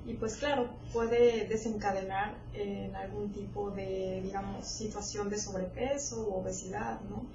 [0.07, 7.01] y pues claro, puede desencadenar en algún tipo de, digamos, situación de sobrepeso o obesidad,
[7.09, 7.25] ¿no?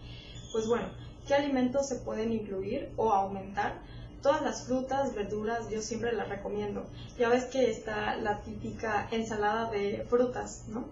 [0.53, 0.89] Pues bueno,
[1.29, 3.75] ¿qué alimentos se pueden incluir o aumentar?
[4.23, 6.87] Todas las frutas, verduras, yo siempre las recomiendo.
[7.19, 10.87] Ya ves que está la típica ensalada de frutas, ¿no?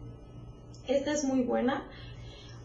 [0.86, 1.86] Esta es muy buena.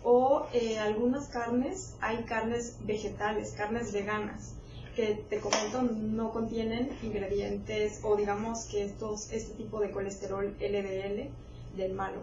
[0.04, 4.56] O eh, algunas carnes, hay carnes vegetales, carnes veganas
[4.96, 11.30] que te comento no contienen ingredientes o digamos que estos, este tipo de colesterol LDL
[11.76, 12.22] del malo.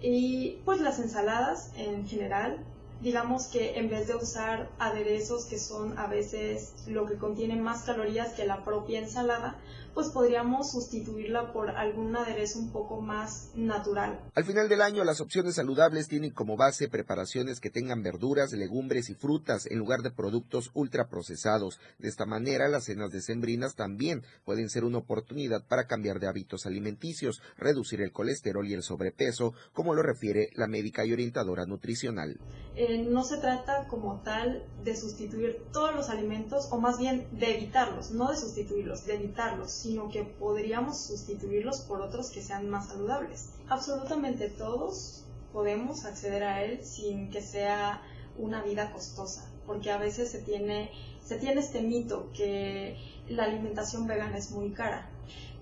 [0.00, 2.58] Y pues las ensaladas en general,
[3.00, 7.82] digamos que en vez de usar aderezos que son a veces lo que contienen más
[7.82, 9.56] calorías que la propia ensalada,
[9.96, 14.20] pues podríamos sustituirla por algún aderezo un poco más natural.
[14.34, 19.08] Al final del año, las opciones saludables tienen como base preparaciones que tengan verduras, legumbres
[19.08, 21.80] y frutas en lugar de productos ultraprocesados.
[21.98, 26.66] De esta manera, las cenas decembrinas también pueden ser una oportunidad para cambiar de hábitos
[26.66, 32.38] alimenticios, reducir el colesterol y el sobrepeso, como lo refiere la médica y orientadora nutricional.
[32.74, 37.56] Eh, no se trata como tal de sustituir todos los alimentos, o más bien de
[37.56, 42.88] evitarlos, no de sustituirlos, de evitarlos sino que podríamos sustituirlos por otros que sean más
[42.88, 43.50] saludables.
[43.68, 48.02] Absolutamente todos podemos acceder a él sin que sea
[48.36, 50.90] una vida costosa, porque a veces se tiene,
[51.24, 52.96] se tiene este mito que
[53.28, 55.08] la alimentación vegana es muy cara.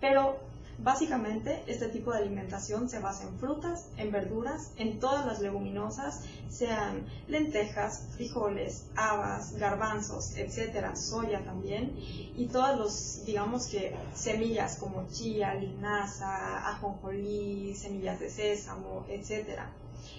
[0.00, 0.38] Pero
[0.78, 6.22] Básicamente, este tipo de alimentación se basa en frutas, en verduras, en todas las leguminosas,
[6.48, 11.96] sean lentejas, frijoles, habas, garbanzos, etcétera, soya también,
[12.36, 19.70] y todos los, digamos que, semillas como chía, linaza, ajonjolí, semillas de sésamo, etcétera.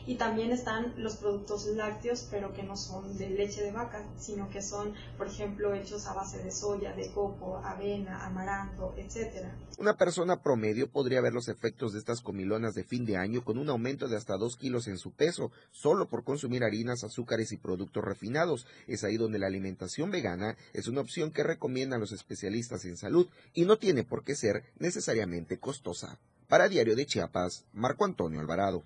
[0.05, 4.49] Y también están los productos lácteos, pero que no son de leche de vaca, sino
[4.49, 9.47] que son, por ejemplo, hechos a base de soya, de coco, avena, amaranto, etc.
[9.77, 13.57] Una persona promedio podría ver los efectos de estas comilonas de fin de año con
[13.57, 17.57] un aumento de hasta 2 kilos en su peso, solo por consumir harinas, azúcares y
[17.57, 18.65] productos refinados.
[18.87, 23.27] Es ahí donde la alimentación vegana es una opción que recomiendan los especialistas en salud
[23.53, 26.19] y no tiene por qué ser necesariamente costosa.
[26.47, 28.83] Para Diario de Chiapas, Marco Antonio Alvarado.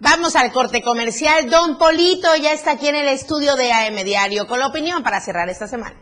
[0.00, 1.50] Vamos al corte comercial.
[1.50, 5.20] Don Polito ya está aquí en el estudio de AM Diario con la opinión para
[5.20, 5.94] cerrar esta semana.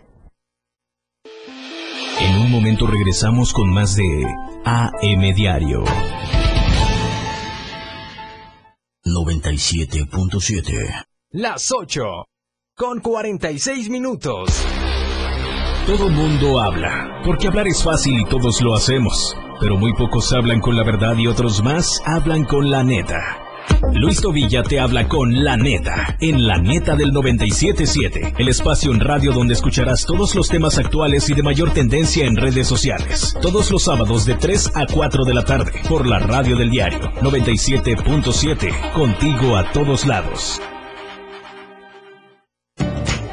[2.21, 4.25] En un momento regresamos con más de
[4.65, 5.85] AM Diario.
[9.05, 11.05] 97.7.
[11.31, 12.03] Las 8.
[12.77, 14.65] Con 46 minutos.
[15.87, 19.35] Todo mundo habla, porque hablar es fácil y todos lo hacemos.
[19.59, 23.48] Pero muy pocos hablan con la verdad y otros más hablan con la neta.
[23.95, 29.01] Luis Tobilla te habla con La Neta, en La Neta del 977, el espacio en
[29.01, 33.37] radio donde escucharás todos los temas actuales y de mayor tendencia en redes sociales.
[33.41, 37.13] Todos los sábados de 3 a 4 de la tarde, por la radio del diario
[37.21, 40.61] 97.7, contigo a todos lados.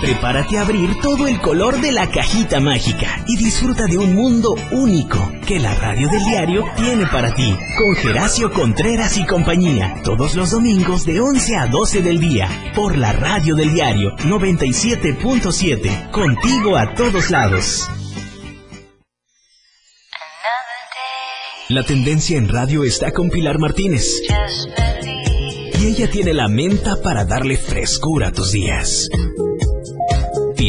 [0.00, 4.54] Prepárate a abrir todo el color de la cajita mágica y disfruta de un mundo
[4.72, 7.54] único que la radio del diario tiene para ti.
[7.76, 12.96] Con Geracio Contreras y compañía, todos los domingos de 11 a 12 del día, por
[12.96, 17.90] la radio del diario 97.7, contigo a todos lados.
[21.68, 24.22] La tendencia en radio está con Pilar Martínez.
[25.78, 29.08] Y ella tiene la menta para darle frescura a tus días.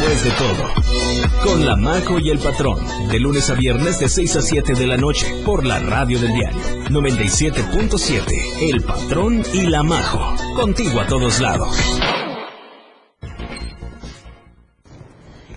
[0.00, 2.78] Después de todo, con la Majo y el Patrón,
[3.10, 6.32] de lunes a viernes de 6 a 7 de la noche, por la radio del
[6.32, 11.76] diario 97.7, El Patrón y la Majo, contigo a todos lados.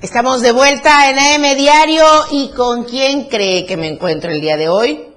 [0.02, 4.58] Estamos de vuelta en AM Diario y con quién cree que me encuentro el día
[4.58, 5.13] de hoy?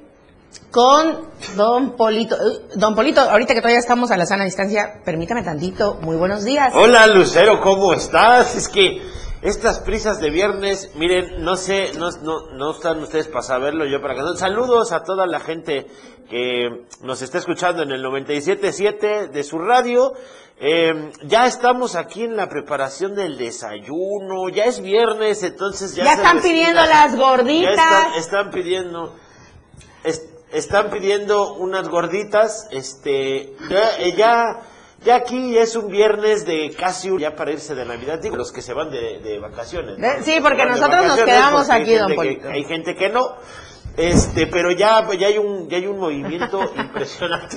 [0.77, 2.35] Con Don Polito.
[2.37, 5.95] Eh, Don Polito, ahorita que todavía estamos a la sana distancia, permítame tantito.
[6.03, 6.71] Muy buenos días.
[6.77, 8.55] Hola Lucero, ¿cómo estás?
[8.55, 9.01] Es que
[9.41, 14.03] estas prisas de viernes, miren, no sé, no, no, no están ustedes para saberlo, yo
[14.03, 14.37] para que no.
[14.37, 15.87] Saludos a toda la gente
[16.29, 20.13] que nos está escuchando en el 97.7 de su radio.
[20.61, 26.05] Eh, ya estamos aquí en la preparación del desayuno, ya es viernes, entonces ya...
[26.05, 27.77] Ya están pidiendo las gorditas.
[27.77, 29.15] Ya están, están pidiendo...
[30.05, 34.61] es- están pidiendo unas gorditas, este, ya, eh, ya,
[35.05, 38.53] ya aquí es un viernes de casi un- ya para irse de Navidad, digo, los
[38.53, 39.99] que se van de, de vacaciones.
[39.99, 40.09] ¿no?
[40.25, 42.49] Sí, porque nosotros nos quedamos porque aquí, don Polito.
[42.49, 43.37] hay gente que no.
[43.97, 47.57] Este, pero ya, ya hay un, ya hay un movimiento impresionante.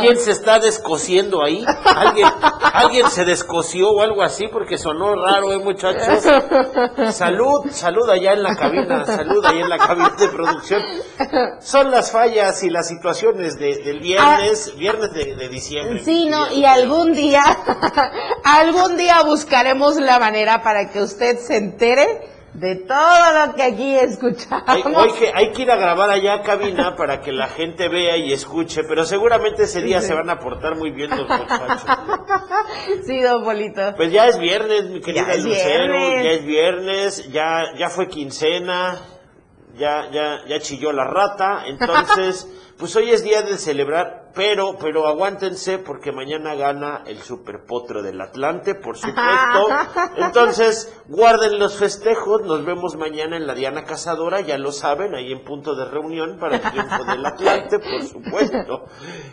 [0.00, 1.64] ¿Quién se está descosiendo ahí?
[1.84, 2.28] ¿Alguien,
[2.72, 6.22] alguien se descosió o algo así porque sonó raro, eh, muchachos.
[7.12, 10.82] Salud, salud allá en la cabina, salud allá en la cabina de producción.
[11.60, 16.02] Son las fallas y las situaciones de, del viernes, viernes de, de diciembre.
[16.04, 17.42] Sí, no, y algún día,
[18.44, 23.94] algún día buscaremos la manera para que usted se entere de todo lo que aquí
[23.94, 24.64] escuchamos.
[24.66, 27.88] Hay, hay que, hay que ir a grabar allá a cabina para que la gente
[27.88, 31.84] vea y escuche, pero seguramente ese día se van a portar muy bien los muchachos.
[33.06, 33.94] Sí, don Polito.
[33.96, 36.24] Pues ya es viernes, mi querida Ya es Lucero, viernes.
[36.24, 38.98] ya es viernes, ya, ya fue quincena,
[39.76, 42.46] ya, ya, ya chilló la rata, entonces,
[42.78, 48.20] pues hoy es día de celebrar, pero, pero aguántense porque mañana gana el superpotro del
[48.20, 49.68] Atlante, por supuesto.
[50.16, 55.32] Entonces, guarden los festejos, nos vemos mañana en la Diana Cazadora, ya lo saben, ahí
[55.32, 58.84] en punto de reunión para el triunfo del Atlante, por supuesto.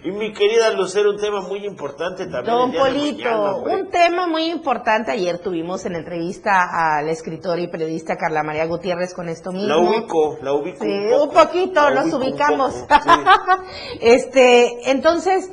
[0.03, 2.55] Y mi querida Lucero, un tema muy importante también.
[2.55, 5.11] Don Polito, mañana, un tema muy importante.
[5.11, 9.67] Ayer tuvimos en entrevista al escritor y periodista Carla María Gutiérrez con esto mismo.
[9.67, 10.83] La ubico, la ubico.
[10.83, 11.23] Sí, un, poco.
[11.23, 12.73] un poquito, La nos ubicamos.
[12.75, 13.09] poco, sí.
[14.01, 15.49] este, entonces,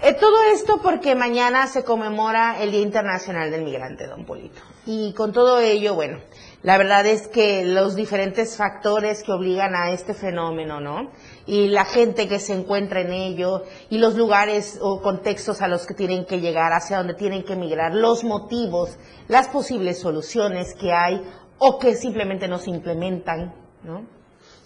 [0.00, 4.60] eh, todo esto porque mañana se conmemora el Día Internacional del Migrante, don Polito.
[4.86, 6.20] Y con todo ello, bueno,
[6.62, 11.10] la verdad es que los diferentes factores que obligan a este fenómeno, ¿no?
[11.46, 15.84] Y la gente que se encuentra en ello, y los lugares o contextos a los
[15.84, 20.92] que tienen que llegar, hacia donde tienen que migrar, los motivos, las posibles soluciones que
[20.92, 21.20] hay
[21.58, 24.17] o que simplemente no se implementan, ¿no?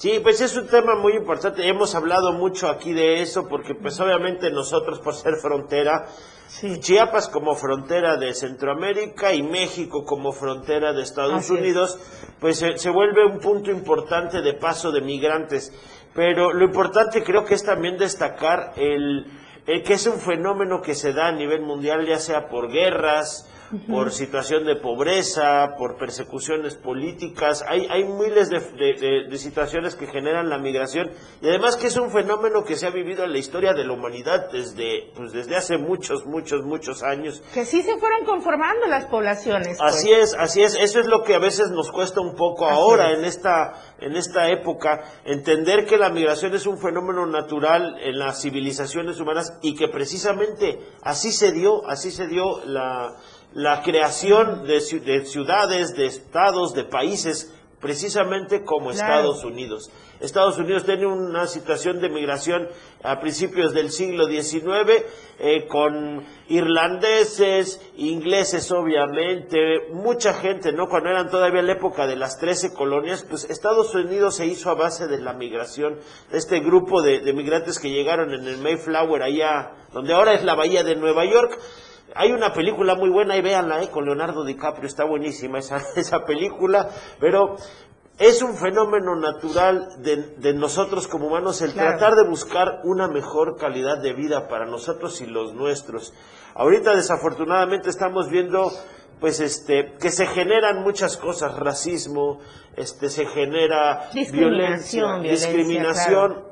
[0.03, 1.69] Sí, pues es un tema muy importante.
[1.69, 6.09] Hemos hablado mucho aquí de eso porque pues obviamente nosotros por ser frontera,
[6.81, 11.61] Chiapas como frontera de Centroamérica y México como frontera de Estados Así es.
[11.61, 11.99] Unidos,
[12.41, 15.73] pues se, se vuelve un punto importante de paso de migrantes.
[16.13, 19.25] Pero lo importante creo que es también destacar el,
[19.69, 23.49] el que es un fenómeno que se da a nivel mundial, ya sea por guerras,
[23.89, 27.65] por situación de pobreza, por persecuciones políticas.
[27.69, 31.11] Hay, hay miles de, de- de- de situaciones que generan la migración
[31.41, 33.93] y además que es un fenómeno que se ha vivido en la historia de la
[33.93, 37.43] humanidad desde, pues desde hace muchos, muchos, muchos años.
[37.55, 39.79] Que sí se fueron conformando las poblaciones.
[39.79, 39.95] pues.
[39.95, 40.75] Así es, así es.
[40.75, 43.19] Eso es lo que a veces nos cuesta un poco Así ahora es.
[43.19, 48.43] en esta en esta época entender que la migración es un fenómeno natural en las
[48.43, 53.15] civilizaciones humanas y que precisamente así se dio, así se dio la
[53.55, 59.15] la creación de, de ciudades, de estados, de países precisamente como Claro.
[59.33, 59.91] Estados Unidos.
[60.21, 62.69] Estados Unidos tiene una situación de migración
[63.03, 65.03] a principios del siglo XIX
[65.41, 70.87] eh, con irlandeses, ingleses obviamente, mucha gente, ¿no?
[70.87, 74.75] Cuando eran todavía la época de las 13 colonias, pues Estados Unidos se hizo a
[74.75, 75.99] base de la migración,
[76.31, 80.45] de este grupo de, de migrantes que llegaron en el Mayflower allá, donde ahora es
[80.45, 81.59] la bahía de Nueva York.
[82.15, 86.25] Hay una película muy buena, y véanla, eh, con Leonardo DiCaprio, está buenísima esa, esa
[86.25, 86.89] película,
[87.19, 87.57] pero
[88.19, 91.99] es un fenómeno natural de, de nosotros como humanos el Claro.
[91.99, 96.13] tratar de buscar una mejor calidad de vida para nosotros y los nuestros.
[96.55, 98.71] Ahorita desafortunadamente estamos viendo
[99.19, 102.41] pues este que se generan muchas cosas, racismo,
[102.77, 106.45] este se genera Discriminación, violencia, violencia, discriminación,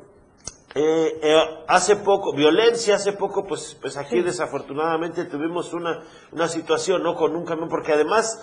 [0.74, 4.22] eh, eh, hace poco, violencia, hace poco, pues, pues aquí Sí.
[4.22, 6.02] desafortunadamente tuvimos una,
[6.32, 7.16] una situación, ¿no?
[7.16, 8.40] Con un camión, porque además,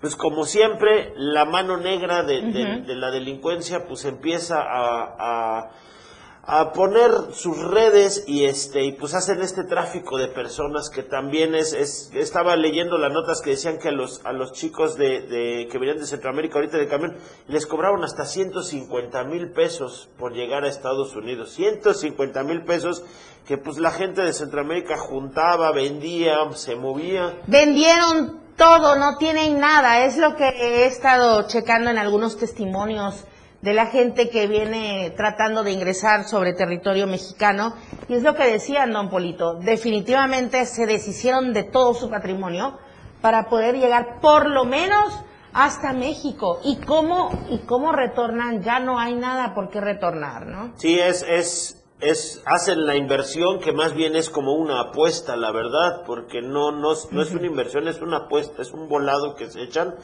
[0.00, 2.40] pues como siempre, la mano negra de,
[2.84, 5.70] de la delincuencia, pues empieza a, a,
[6.50, 11.54] a poner sus redes y este, y pues hacen este tráfico de personas que también
[11.54, 15.20] es, es, estaba leyendo las notas que decían que a los, a los chicos de,
[15.20, 17.18] de, que venían de Centroamérica ahorita de camión,
[17.48, 21.50] les cobraron hasta 150 mil pesos por llegar a Estados Unidos.
[21.52, 23.04] 150 mil pesos
[23.46, 27.42] que pues la gente de Centroamérica juntaba, vendía, se movía.
[27.46, 30.06] Vendieron todo, no tienen nada.
[30.06, 33.26] Es lo que he estado checando en algunos testimonios
[33.60, 37.74] de la gente que viene tratando de ingresar sobre territorio mexicano.
[38.08, 39.54] Y es lo que decían, don Polito.
[39.54, 42.78] Definitivamente se deshicieron de todo su patrimonio
[43.20, 45.12] para poder llegar por lo menos
[45.52, 46.60] hasta México.
[46.62, 48.62] ¿Y cómo, y cómo retornan?
[48.62, 50.72] Ya no hay nada por qué retornar, ¿no?
[50.76, 55.50] Sí, es, es, es, hacen la inversión que más bien es como una apuesta, la
[55.50, 59.50] verdad, porque no, no, no es una inversión, es una apuesta, es un volado que
[59.50, 59.96] se echan.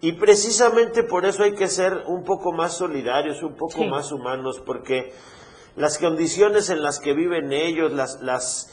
[0.00, 3.88] Y precisamente por eso hay que ser un poco más solidarios, un poco Sí.
[3.88, 5.12] más humanos, porque
[5.74, 8.68] las condiciones en las que viven ellos, las, las,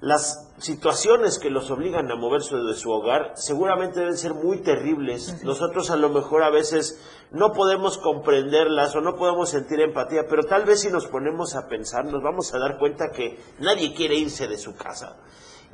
[0.00, 5.42] las situaciones que los obligan a moverse de su hogar seguramente deben ser muy terribles.
[5.44, 7.00] Nosotros a lo mejor a veces
[7.30, 11.68] no podemos comprenderlas o no podemos sentir empatía, pero tal vez si nos ponemos a
[11.68, 15.16] pensar nos vamos a dar cuenta que nadie quiere irse de su casa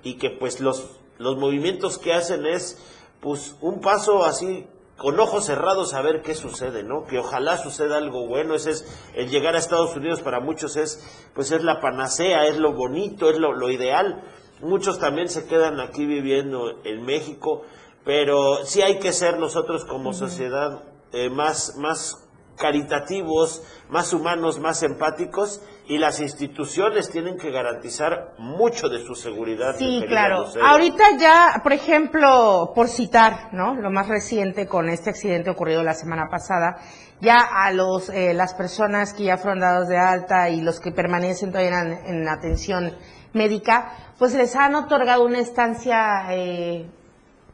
[0.05, 2.79] y que pues los, los movimientos que hacen es
[3.21, 4.67] pues un paso así
[5.03, 7.05] con ojos cerrados a ver qué sucede, ¿no?
[7.05, 8.55] Que ojalá suceda algo bueno.
[8.55, 12.57] Ese es el llegar a Estados Unidos para muchos es, pues es la panacea, es
[12.57, 14.23] lo bonito, es lo, lo ideal.
[14.61, 17.63] Muchos también se quedan aquí viviendo en México,
[18.05, 24.85] pero sí hay que ser nosotros como sociedad eh, más, más caritativos, más humanos, más
[24.85, 25.61] empáticos
[25.93, 29.75] y las instituciones tienen que garantizar mucho de su seguridad.
[29.77, 30.47] Sí, claro.
[30.65, 33.75] Ahorita ya, por ejemplo, por citar, ¿no?
[33.75, 36.79] Lo más reciente con este accidente ocurrido la semana pasada,
[37.21, 40.93] ya a los eh, las personas que ya fueron dados de alta y los que
[40.93, 42.97] permanecen todavía en, en atención
[43.35, 46.89] médica, pues les han otorgado una estancia eh,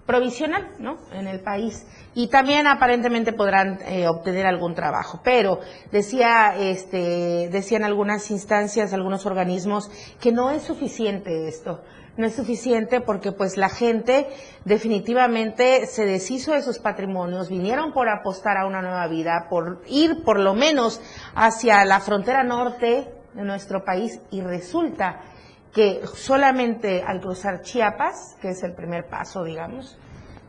[0.08, 0.96] provisional, ¿no?
[1.12, 1.86] En el país.
[2.14, 5.20] Y también aparentemente podrán eh, obtener algún trabajo.
[5.22, 5.60] Pero
[5.92, 11.82] decía, este, decían algunas instancias, algunos organismos, que no es suficiente esto.
[12.16, 14.26] No es suficiente porque pues la gente
[14.64, 20.24] definitivamente se deshizo de sus patrimonios, vinieron por apostar a una nueva vida, por ir
[20.24, 21.02] por lo menos
[21.34, 25.20] hacia la frontera norte de nuestro país y resulta
[25.72, 29.98] que solamente al cruzar Chiapas, que es el primer paso, digamos,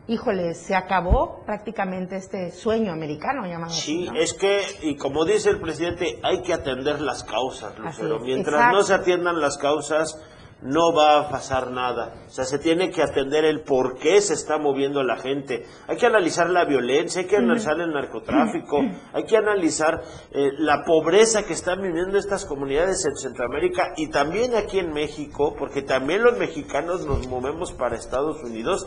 [0.08, 3.72] híjole, se acabó prácticamente este sueño americano llamado.
[3.72, 8.18] Sí, es que, y como dice el presidente, hay que atender las causas, Lucero.
[8.18, 10.20] Mientras no se atiendan las causas,
[10.62, 12.14] no va a pasar nada.
[12.26, 15.64] O sea, se tiene que atender el por qué se está moviendo la gente.
[15.88, 18.80] Hay que analizar la violencia, hay que analizar el narcotráfico,
[19.12, 20.02] hay que analizar
[20.32, 25.54] eh, la pobreza que están viviendo estas comunidades en Centroamérica y también aquí en México,
[25.58, 28.86] porque también los mexicanos nos movemos para Estados Unidos.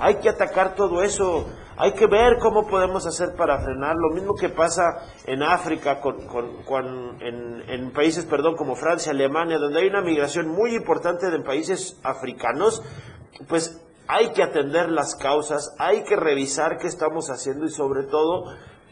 [0.00, 1.46] Hay que atacar todo eso,
[1.76, 3.94] hay que ver cómo podemos hacer para frenar.
[3.96, 4.82] Lo mismo que pasa
[5.26, 10.74] en África, con, en, en, países perdón, como Francia, Alemania, donde hay una migración muy
[10.74, 12.82] importante de países africanos,
[13.46, 13.78] pues
[14.08, 18.44] hay que atender las causas, hay que revisar qué estamos haciendo y sobre todo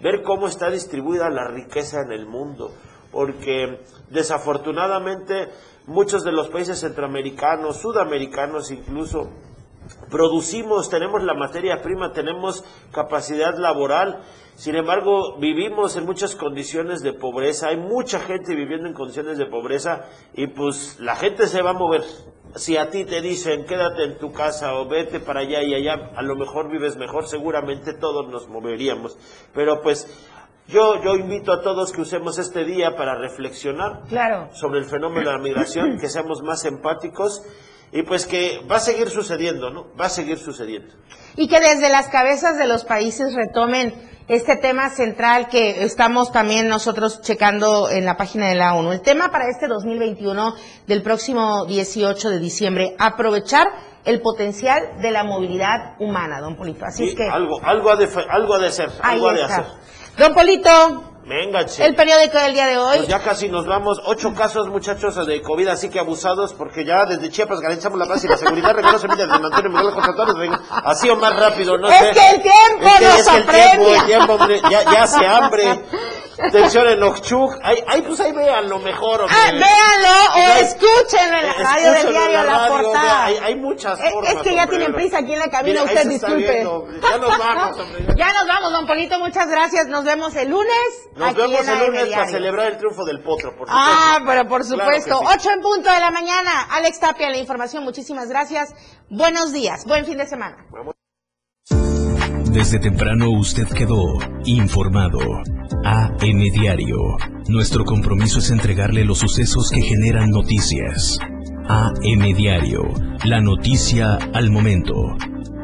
[0.03, 2.71] ver cómo está distribuida la riqueza en el mundo.
[3.11, 3.81] Porque
[4.11, 5.49] desafortunadamente
[5.87, 9.31] muchos de los países centroamericanos, sudamericanos incluso,
[10.11, 14.23] producimos, tenemos la materia prima, tenemos capacidad laboral,
[14.55, 19.47] sin embargo vivimos en muchas condiciones de pobreza, hay mucha gente viviendo en condiciones de
[19.47, 22.03] pobreza y pues la gente se va a mover.
[22.55, 26.11] Si a ti te dicen quédate en tu casa o vete para allá y allá,
[26.17, 29.19] a lo mejor vives mejor, seguramente todos nos moveríamos.
[29.55, 30.09] Pero pues
[30.67, 34.03] yo, yo invito a todos que usemos este día para reflexionar
[34.53, 37.43] sobre el fenómeno de la migración, que seamos más empáticos
[37.93, 39.87] y pues que va a seguir sucediendo, ¿no?
[39.99, 40.95] Va a seguir sucediendo.
[41.37, 43.95] Y que desde las cabezas de los países retomen
[44.29, 48.93] este tema central que estamos también nosotros checando en la página de la ONU.
[48.93, 50.55] El tema para este 2021
[50.87, 53.67] del próximo 18 de diciembre, aprovechar
[54.05, 56.85] el potencial de la movilidad humana, don Polito.
[56.85, 57.27] Así es que...
[57.27, 59.65] Algo, algo, ha de, algo ha de ser, algo ha de hacer.
[60.19, 62.97] Don Polito, Venga, El periódico del día de hoy.
[62.97, 64.01] Pues ya casi nos vamos.
[64.07, 68.25] Ocho casos, muchachos, de COVID, así que abusados, porque ya desde Chiapas garantizamos la paz
[68.25, 68.73] y la seguridad.
[68.73, 70.11] Reconoce de Antonio Miguel José
[70.71, 73.47] Así o más rápido, no es que el tiempo es que, nos es que el
[73.47, 75.85] tiempo, el tiempo, hombre, ya, ya hace hambre.
[76.41, 77.59] Atención en Oxchuc.
[77.63, 79.23] Ahí, ahí, pues ahí lo mejor.
[79.23, 79.37] Hombre.
[79.37, 83.25] Ah, véanlo o escúchenlo en la radio del diario, la, la portada.
[83.25, 84.35] hay, hay, muchas formas.
[84.35, 86.65] Es que ya tienen prisa aquí en la cabina, usted disculpe.
[87.03, 88.07] Ya nos vamos, hombre.
[88.19, 89.87] Ya nos vamos, don Polito, muchas gracias.
[89.89, 91.09] Nos vemos el lunes.
[91.19, 93.75] Nos vemos el lunes para celebrar el triunfo del potro, por supuesto.
[93.77, 95.19] Ah, pero por supuesto.
[95.21, 95.49] Claro sí.
[95.53, 96.63] en punto de la mañana.
[96.71, 97.83] Alex Tapia, la información.
[97.83, 98.73] Muchísimas gracias.
[99.11, 99.85] Buenos días.
[99.87, 100.65] Buen fin de semana.
[102.53, 104.05] Desde temprano usted quedó
[104.45, 105.19] informado.
[105.85, 107.17] AM Diario.
[107.49, 111.19] Nuestro compromiso es entregarle los sucesos que generan noticias.
[111.69, 112.83] AM Diario.
[113.25, 114.95] La noticia al momento.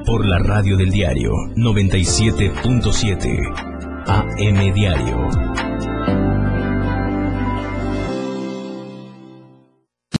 [0.05, 3.74] Por la radio del diario 97.7.
[4.07, 5.94] AM Diario.